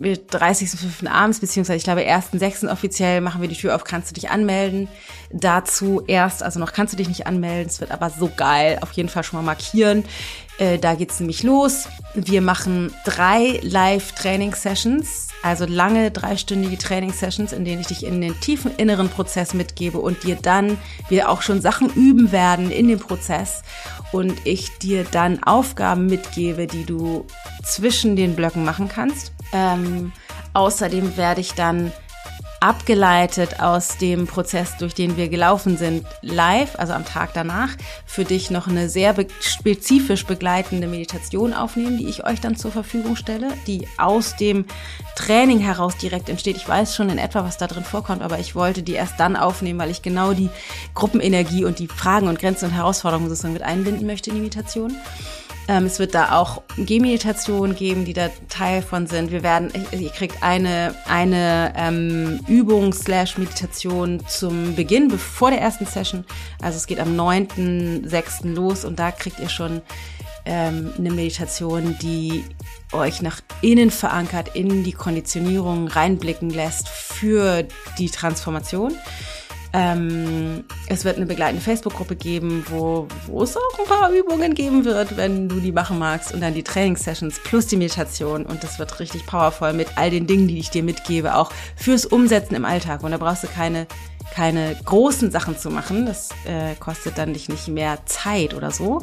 30.05. 0.00 1.08
abends, 1.08 1.40
beziehungsweise 1.40 1.76
ich 1.76 1.84
glaube 1.84 2.02
1.06. 2.02 2.70
offiziell 2.70 3.20
machen 3.20 3.40
wir 3.40 3.48
die 3.48 3.56
Tür 3.56 3.74
auf, 3.74 3.84
kannst 3.84 4.10
du 4.10 4.14
dich 4.14 4.30
anmelden. 4.30 4.88
Dazu 5.30 6.02
erst, 6.06 6.42
also 6.42 6.58
noch 6.60 6.72
kannst 6.72 6.92
du 6.92 6.96
dich 6.96 7.08
nicht 7.08 7.26
anmelden, 7.26 7.68
es 7.68 7.80
wird 7.80 7.90
aber 7.90 8.10
so 8.10 8.30
geil, 8.34 8.78
auf 8.80 8.92
jeden 8.92 9.08
Fall 9.08 9.22
schon 9.24 9.38
mal 9.38 9.44
markieren. 9.46 10.04
Äh, 10.58 10.78
da 10.78 10.94
geht's 10.94 11.20
nämlich 11.20 11.42
los. 11.42 11.88
Wir 12.14 12.42
machen 12.42 12.92
drei 13.04 13.60
Live-Training-Sessions, 13.62 15.27
also 15.42 15.66
lange 15.66 16.10
dreistündige 16.10 16.78
Training-Sessions, 16.78 17.52
in 17.52 17.64
denen 17.64 17.80
ich 17.80 17.86
dich 17.86 18.04
in 18.04 18.20
den 18.20 18.38
tiefen 18.40 18.74
inneren 18.76 19.08
Prozess 19.08 19.54
mitgebe 19.54 19.98
und 19.98 20.24
dir 20.24 20.36
dann 20.36 20.78
wir 21.08 21.30
auch 21.30 21.42
schon 21.42 21.60
Sachen 21.60 21.90
üben 21.94 22.32
werden 22.32 22.70
in 22.70 22.88
dem 22.88 22.98
Prozess 22.98 23.62
und 24.12 24.34
ich 24.44 24.78
dir 24.78 25.04
dann 25.04 25.42
Aufgaben 25.42 26.06
mitgebe, 26.06 26.66
die 26.66 26.84
du 26.84 27.26
zwischen 27.64 28.16
den 28.16 28.34
Blöcken 28.34 28.64
machen 28.64 28.88
kannst. 28.88 29.32
Ähm, 29.52 30.12
außerdem 30.54 31.16
werde 31.16 31.40
ich 31.40 31.54
dann 31.54 31.92
abgeleitet 32.60 33.60
aus 33.60 33.98
dem 33.98 34.26
Prozess, 34.26 34.76
durch 34.78 34.94
den 34.94 35.16
wir 35.16 35.28
gelaufen 35.28 35.76
sind, 35.76 36.06
live, 36.22 36.78
also 36.78 36.92
am 36.92 37.04
Tag 37.04 37.30
danach, 37.34 37.70
für 38.04 38.24
dich 38.24 38.50
noch 38.50 38.66
eine 38.66 38.88
sehr 38.88 39.12
be 39.12 39.26
spezifisch 39.40 40.26
begleitende 40.26 40.86
Meditation 40.86 41.54
aufnehmen, 41.54 41.98
die 41.98 42.08
ich 42.08 42.24
euch 42.24 42.40
dann 42.40 42.56
zur 42.56 42.72
Verfügung 42.72 43.16
stelle, 43.16 43.48
die 43.66 43.86
aus 43.96 44.36
dem 44.36 44.64
Training 45.16 45.60
heraus 45.60 45.96
direkt 45.96 46.28
entsteht. 46.28 46.56
Ich 46.56 46.68
weiß 46.68 46.96
schon 46.96 47.10
in 47.10 47.18
etwa, 47.18 47.44
was 47.44 47.58
da 47.58 47.66
drin 47.66 47.84
vorkommt, 47.84 48.22
aber 48.22 48.38
ich 48.38 48.54
wollte 48.54 48.82
die 48.82 48.94
erst 48.94 49.20
dann 49.20 49.36
aufnehmen, 49.36 49.78
weil 49.78 49.90
ich 49.90 50.02
genau 50.02 50.32
die 50.32 50.50
Gruppenenergie 50.94 51.64
und 51.64 51.78
die 51.78 51.88
Fragen 51.88 52.28
und 52.28 52.38
Grenzen 52.38 52.66
und 52.66 52.72
Herausforderungen 52.72 53.28
sozusagen 53.28 53.54
mit 53.54 53.62
einbinden 53.62 54.06
möchte 54.06 54.30
in 54.30 54.36
die 54.36 54.42
Meditation. 54.42 54.96
Ähm, 55.68 55.84
es 55.84 55.98
wird 55.98 56.14
da 56.14 56.32
auch 56.32 56.62
Gehmeditationen 56.78 57.76
geben, 57.76 58.06
die 58.06 58.14
da 58.14 58.30
Teil 58.48 58.80
von 58.80 59.06
sind. 59.06 59.30
Wir 59.30 59.42
werden, 59.42 59.70
ihr 59.92 60.08
kriegt 60.08 60.42
eine, 60.42 60.94
eine 61.06 61.74
ähm, 61.76 62.40
Übung 62.48 62.94
slash 62.94 63.36
Meditation 63.36 64.22
zum 64.26 64.74
Beginn, 64.74 65.08
bevor 65.08 65.50
der 65.50 65.60
ersten 65.60 65.84
Session. 65.84 66.24
Also 66.62 66.78
es 66.78 66.86
geht 66.86 66.98
am 66.98 67.14
9.6. 67.14 68.54
los 68.54 68.86
und 68.86 68.98
da 68.98 69.10
kriegt 69.10 69.38
ihr 69.40 69.50
schon 69.50 69.82
ähm, 70.46 70.94
eine 70.96 71.10
Meditation, 71.10 71.96
die 72.00 72.44
euch 72.92 73.20
nach 73.20 73.42
innen 73.60 73.90
verankert, 73.90 74.54
in 74.54 74.84
die 74.84 74.92
Konditionierung 74.92 75.88
reinblicken 75.88 76.48
lässt 76.48 76.88
für 76.88 77.64
die 77.98 78.08
Transformation. 78.08 78.94
Ähm, 79.78 80.64
es 80.88 81.04
wird 81.04 81.18
eine 81.18 81.26
begleitende 81.26 81.62
Facebook-Gruppe 81.62 82.16
geben, 82.16 82.64
wo, 82.68 83.06
wo 83.28 83.44
es 83.44 83.56
auch 83.56 83.78
ein 83.78 83.84
paar 83.86 84.10
Übungen 84.10 84.54
geben 84.54 84.84
wird, 84.84 85.16
wenn 85.16 85.48
du 85.48 85.60
die 85.60 85.70
machen 85.70 86.00
magst. 86.00 86.34
Und 86.34 86.40
dann 86.40 86.52
die 86.52 86.64
Trainingssessions 86.64 87.38
plus 87.44 87.68
die 87.68 87.76
Meditation. 87.76 88.44
Und 88.44 88.64
das 88.64 88.80
wird 88.80 88.98
richtig 88.98 89.24
powervoll 89.26 89.74
mit 89.74 89.86
all 89.94 90.10
den 90.10 90.26
Dingen, 90.26 90.48
die 90.48 90.58
ich 90.58 90.70
dir 90.70 90.82
mitgebe, 90.82 91.36
auch 91.36 91.52
fürs 91.76 92.06
Umsetzen 92.06 92.56
im 92.56 92.64
Alltag. 92.64 93.04
Und 93.04 93.12
da 93.12 93.18
brauchst 93.18 93.44
du 93.44 93.46
keine 93.46 93.86
keine 94.34 94.76
großen 94.84 95.30
Sachen 95.30 95.58
zu 95.58 95.70
machen. 95.70 96.06
Das 96.06 96.30
äh, 96.44 96.74
kostet 96.78 97.18
dann 97.18 97.32
dich 97.32 97.48
nicht 97.48 97.68
mehr 97.68 97.98
Zeit 98.06 98.54
oder 98.54 98.70
so, 98.70 99.00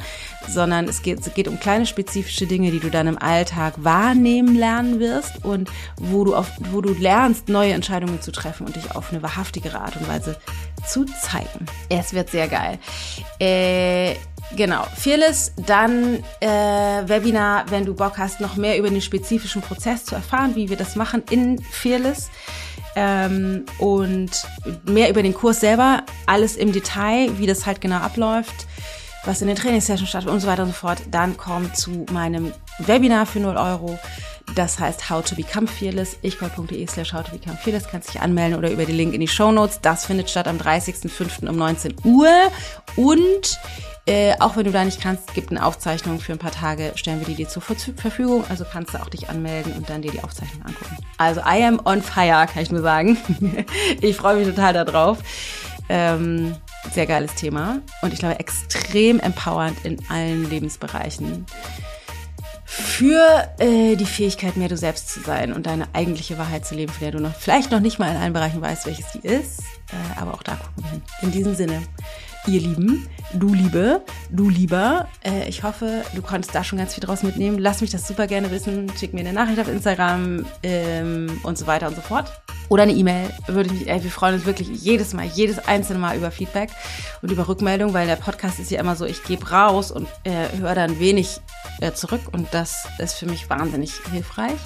sondern 0.47 0.87
es 0.87 1.01
geht, 1.01 1.19
es 1.19 1.33
geht 1.33 1.47
um 1.47 1.59
kleine 1.59 1.85
spezifische 1.85 2.47
Dinge, 2.47 2.71
die 2.71 2.79
du 2.79 2.89
dann 2.89 3.07
im 3.07 3.17
Alltag 3.17 3.73
wahrnehmen 3.77 4.55
lernen 4.55 4.99
wirst 4.99 5.43
und 5.43 5.69
wo 5.97 6.23
du, 6.23 6.35
auf, 6.35 6.49
wo 6.71 6.81
du 6.81 6.93
lernst, 6.93 7.49
neue 7.49 7.73
Entscheidungen 7.73 8.21
zu 8.21 8.31
treffen 8.31 8.65
und 8.65 8.75
dich 8.75 8.95
auf 8.95 9.11
eine 9.11 9.21
wahrhaftigere 9.21 9.79
Art 9.79 9.95
und 9.97 10.07
Weise 10.07 10.37
zu 10.87 11.05
zeigen. 11.05 11.65
Es 11.89 12.13
wird 12.13 12.29
sehr 12.29 12.47
geil. 12.47 12.79
Äh, 13.39 14.15
Genau, 14.55 14.85
Fearless, 14.95 15.53
dann 15.65 16.23
äh, 16.39 16.47
Webinar, 16.47 17.65
wenn 17.71 17.83
du 17.83 17.95
Bock 17.95 18.17
hast, 18.17 18.39
noch 18.39 18.55
mehr 18.55 18.77
über 18.77 18.89
den 18.89 19.01
spezifischen 19.01 19.61
Prozess 19.61 20.05
zu 20.05 20.15
erfahren, 20.15 20.55
wie 20.55 20.69
wir 20.69 20.77
das 20.77 20.95
machen 20.95 21.23
in 21.29 21.59
Fearless 21.61 22.29
ähm, 22.95 23.65
und 23.79 24.31
mehr 24.85 25.09
über 25.09 25.23
den 25.23 25.33
Kurs 25.33 25.59
selber, 25.59 26.03
alles 26.25 26.55
im 26.55 26.71
Detail, 26.71 27.37
wie 27.37 27.47
das 27.47 27.65
halt 27.65 27.81
genau 27.81 27.97
abläuft, 27.97 28.67
was 29.25 29.41
in 29.41 29.47
den 29.47 29.55
Trainingssessions 29.55 30.09
stattfindet 30.09 30.35
und 30.35 30.41
so 30.41 30.47
weiter 30.47 30.63
und 30.63 30.69
so 30.69 30.75
fort, 30.75 30.99
dann 31.11 31.37
kommt 31.37 31.75
zu 31.75 32.05
meinem 32.11 32.53
Webinar 32.79 33.25
für 33.25 33.39
0 33.39 33.57
Euro. 33.57 33.97
Das 34.53 34.79
heißt 34.79 35.09
How 35.09 35.23
to 35.23 35.35
Become 35.35 35.67
Fearless. 35.67 36.17
ichgold.de 36.21 36.87
slash 36.87 37.13
How 37.13 37.23
to 37.23 37.31
Become 37.31 37.57
Fearless. 37.57 37.87
Kannst 37.89 38.13
dich 38.13 38.21
anmelden 38.21 38.57
oder 38.57 38.69
über 38.71 38.85
den 38.85 38.95
Link 38.95 39.13
in 39.13 39.21
die 39.21 39.27
Show 39.27 39.51
Notes. 39.51 39.79
Das 39.81 40.05
findet 40.05 40.29
statt 40.29 40.47
am 40.47 40.57
30.05. 40.57 41.49
um 41.49 41.57
19 41.57 41.95
Uhr. 42.03 42.29
Und 42.95 43.59
äh, 44.07 44.35
auch 44.39 44.55
wenn 44.55 44.65
du 44.65 44.71
da 44.71 44.85
nicht 44.85 45.01
kannst, 45.01 45.33
gibt 45.33 45.49
eine 45.49 45.65
Aufzeichnung 45.65 46.19
für 46.19 46.33
ein 46.33 46.37
paar 46.37 46.51
Tage, 46.51 46.91
stellen 46.95 47.19
wir 47.19 47.25
die 47.25 47.35
dir 47.35 47.47
zur 47.47 47.63
Verfügung. 47.63 48.43
Also 48.49 48.63
kannst 48.63 48.93
du 48.93 48.99
auch 48.99 49.09
dich 49.09 49.29
anmelden 49.29 49.73
und 49.73 49.89
dann 49.89 50.01
dir 50.03 50.11
die 50.11 50.23
Aufzeichnung 50.23 50.63
angucken. 50.63 50.97
Also 51.17 51.41
I 51.41 51.63
am 51.63 51.81
on 51.85 52.03
fire, 52.03 52.45
kann 52.45 52.61
ich 52.61 52.71
nur 52.71 52.81
sagen. 52.81 53.17
ich 54.01 54.15
freue 54.15 54.35
mich 54.37 54.47
total 54.47 54.73
darauf. 54.73 55.17
Ähm, 55.89 56.55
sehr 56.91 57.05
geiles 57.05 57.33
Thema 57.35 57.81
und 58.01 58.13
ich 58.13 58.19
glaube 58.19 58.39
extrem 58.39 59.19
empowernd 59.19 59.85
in 59.85 59.97
allen 60.09 60.49
Lebensbereichen 60.49 61.45
für 62.65 63.49
äh, 63.59 63.95
die 63.95 64.05
Fähigkeit, 64.05 64.57
mehr 64.57 64.67
du 64.67 64.77
selbst 64.77 65.09
zu 65.09 65.21
sein 65.21 65.53
und 65.53 65.65
deine 65.65 65.87
eigentliche 65.93 66.37
Wahrheit 66.37 66.65
zu 66.65 66.75
leben, 66.75 66.91
von 66.91 67.01
der 67.01 67.11
du 67.11 67.19
noch 67.19 67.33
vielleicht 67.33 67.71
noch 67.71 67.79
nicht 67.79 67.99
mal 67.99 68.11
in 68.11 68.17
allen 68.17 68.33
Bereichen 68.33 68.61
weißt, 68.61 68.85
welches 68.85 69.11
die 69.13 69.27
ist. 69.27 69.59
Äh, 69.59 70.19
aber 70.19 70.33
auch 70.33 70.43
da 70.43 70.55
gucken 70.55 70.83
wir 70.83 70.89
hin. 70.89 71.01
In 71.21 71.31
diesem 71.31 71.55
Sinne, 71.55 71.81
ihr 72.47 72.61
Lieben, 72.61 73.07
du 73.33 73.53
Liebe, 73.53 74.01
du 74.29 74.49
Lieber. 74.49 75.07
Äh, 75.23 75.47
ich 75.49 75.63
hoffe, 75.63 76.03
du 76.13 76.21
konntest 76.21 76.53
da 76.53 76.63
schon 76.63 76.79
ganz 76.79 76.93
viel 76.93 77.03
draus 77.03 77.23
mitnehmen. 77.23 77.57
Lass 77.59 77.81
mich 77.81 77.89
das 77.89 78.07
super 78.07 78.27
gerne 78.27 78.51
wissen. 78.51 78.91
Schick 78.97 79.13
mir 79.13 79.21
eine 79.21 79.33
Nachricht 79.33 79.59
auf 79.59 79.67
Instagram 79.67 80.45
ähm, 80.63 81.39
und 81.43 81.57
so 81.57 81.67
weiter 81.67 81.87
und 81.87 81.95
so 81.95 82.01
fort. 82.01 82.31
Oder 82.69 82.83
eine 82.83 82.93
E-Mail. 82.93 83.29
Würde 83.47 83.73
ich 83.73 83.81
mich, 83.81 83.89
ey, 83.89 84.03
wir 84.03 84.11
freuen 84.11 84.35
uns 84.35 84.45
wirklich 84.45 84.69
jedes 84.69 85.13
Mal, 85.13 85.25
jedes 85.25 85.59
einzelne 85.59 85.99
Mal 85.99 86.17
über 86.17 86.31
Feedback 86.31 86.69
und 87.21 87.31
über 87.31 87.47
Rückmeldung, 87.47 87.93
weil 87.93 88.07
der 88.07 88.15
Podcast 88.15 88.59
ist 88.59 88.71
ja 88.71 88.79
immer 88.79 88.95
so, 88.95 89.05
ich 89.05 89.23
gebe 89.23 89.49
raus 89.49 89.91
und 89.91 90.07
äh, 90.23 90.57
höre 90.57 90.75
dann 90.75 90.99
wenig 90.99 91.39
äh, 91.81 91.91
zurück 91.91 92.21
und 92.31 92.47
das 92.53 92.87
ist 92.99 93.15
für 93.15 93.27
mich 93.27 93.49
wahnsinnig 93.49 93.93
hilfreich. 94.11 94.57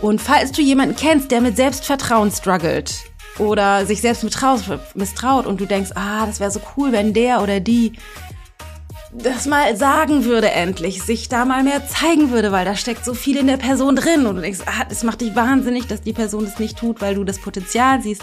Und 0.00 0.20
falls 0.20 0.52
du 0.52 0.60
jemanden 0.60 0.94
kennst, 0.94 1.30
der 1.30 1.40
mit 1.40 1.56
Selbstvertrauen 1.56 2.30
struggelt, 2.30 2.94
oder 3.38 3.86
sich 3.86 4.00
selbst 4.00 4.24
misstraut 4.24 5.46
und 5.46 5.60
du 5.60 5.66
denkst, 5.66 5.90
ah, 5.94 6.26
das 6.26 6.40
wäre 6.40 6.50
so 6.50 6.60
cool, 6.76 6.92
wenn 6.92 7.12
der 7.12 7.42
oder 7.42 7.60
die 7.60 7.92
das 9.12 9.46
mal 9.46 9.76
sagen 9.76 10.24
würde 10.24 10.50
endlich, 10.50 11.02
sich 11.02 11.28
da 11.28 11.44
mal 11.44 11.62
mehr 11.62 11.86
zeigen 11.86 12.30
würde, 12.30 12.52
weil 12.52 12.64
da 12.64 12.76
steckt 12.76 13.04
so 13.04 13.14
viel 13.14 13.36
in 13.36 13.46
der 13.46 13.56
Person 13.56 13.96
drin 13.96 14.26
und 14.26 14.36
du 14.36 14.42
denkst, 14.42 14.60
ah, 14.66 14.84
das 14.88 15.04
macht 15.04 15.20
dich 15.20 15.34
wahnsinnig, 15.34 15.86
dass 15.86 16.02
die 16.02 16.12
Person 16.12 16.44
das 16.44 16.58
nicht 16.58 16.76
tut, 16.76 17.00
weil 17.00 17.14
du 17.14 17.24
das 17.24 17.38
Potenzial 17.38 18.02
siehst, 18.02 18.22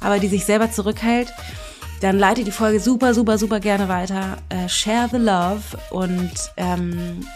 aber 0.00 0.18
die 0.18 0.28
sich 0.28 0.44
selber 0.44 0.70
zurückhält, 0.70 1.32
dann 2.00 2.18
leite 2.18 2.44
die 2.44 2.52
Folge 2.52 2.78
super, 2.78 3.14
super, 3.14 3.38
super 3.38 3.58
gerne 3.58 3.88
weiter. 3.88 4.36
Äh, 4.50 4.68
share 4.68 5.08
the 5.10 5.16
love 5.16 5.62
und 5.90 6.30
ähm, 6.56 7.26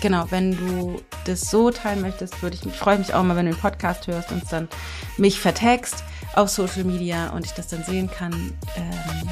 genau, 0.00 0.24
wenn 0.30 0.52
du 0.52 1.02
das 1.26 1.50
so 1.50 1.70
teilen 1.70 2.00
möchtest, 2.00 2.42
würde 2.42 2.56
ich 2.56 2.72
freue 2.72 2.98
mich 2.98 3.12
auch 3.12 3.22
mal, 3.22 3.36
wenn 3.36 3.46
du 3.46 3.52
den 3.52 3.60
Podcast 3.60 4.06
hörst 4.06 4.32
und 4.32 4.42
dann 4.50 4.68
mich 5.18 5.38
vertext 5.40 6.04
auf 6.38 6.48
Social 6.48 6.84
Media 6.84 7.30
und 7.30 7.44
ich 7.44 7.52
das 7.52 7.68
dann 7.68 7.82
sehen 7.84 8.10
kann. 8.10 8.32
Ähm, 8.76 9.28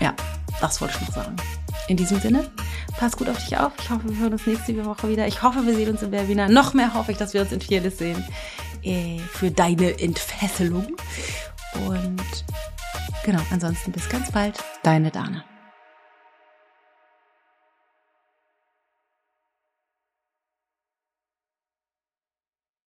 ja, 0.00 0.14
das 0.60 0.80
wollte 0.80 0.96
ich 1.00 1.08
noch 1.08 1.14
sagen. 1.14 1.36
In 1.88 1.96
diesem 1.96 2.18
Sinne, 2.20 2.50
pass 2.98 3.16
gut 3.16 3.28
auf 3.28 3.38
dich 3.44 3.56
auf. 3.58 3.72
Ich 3.78 3.90
hoffe, 3.90 4.08
wir 4.08 4.18
hören 4.18 4.32
uns 4.32 4.46
nächste 4.46 4.84
Woche 4.84 5.08
wieder. 5.08 5.26
Ich 5.26 5.42
hoffe, 5.42 5.66
wir 5.66 5.74
sehen 5.74 5.90
uns 5.90 6.02
im 6.02 6.12
Webinar. 6.12 6.48
Noch 6.48 6.72
mehr 6.72 6.94
hoffe 6.94 7.12
ich, 7.12 7.18
dass 7.18 7.34
wir 7.34 7.42
uns 7.42 7.52
in 7.52 7.60
Fearless 7.60 7.98
sehen. 7.98 8.24
Äh, 8.82 9.18
für 9.18 9.50
deine 9.50 9.98
Entfesselung. 10.00 10.86
Und 11.86 12.44
genau, 13.24 13.40
ansonsten 13.50 13.92
bis 13.92 14.08
ganz 14.08 14.30
bald. 14.32 14.56
Deine 14.82 15.10
Dana. 15.10 15.44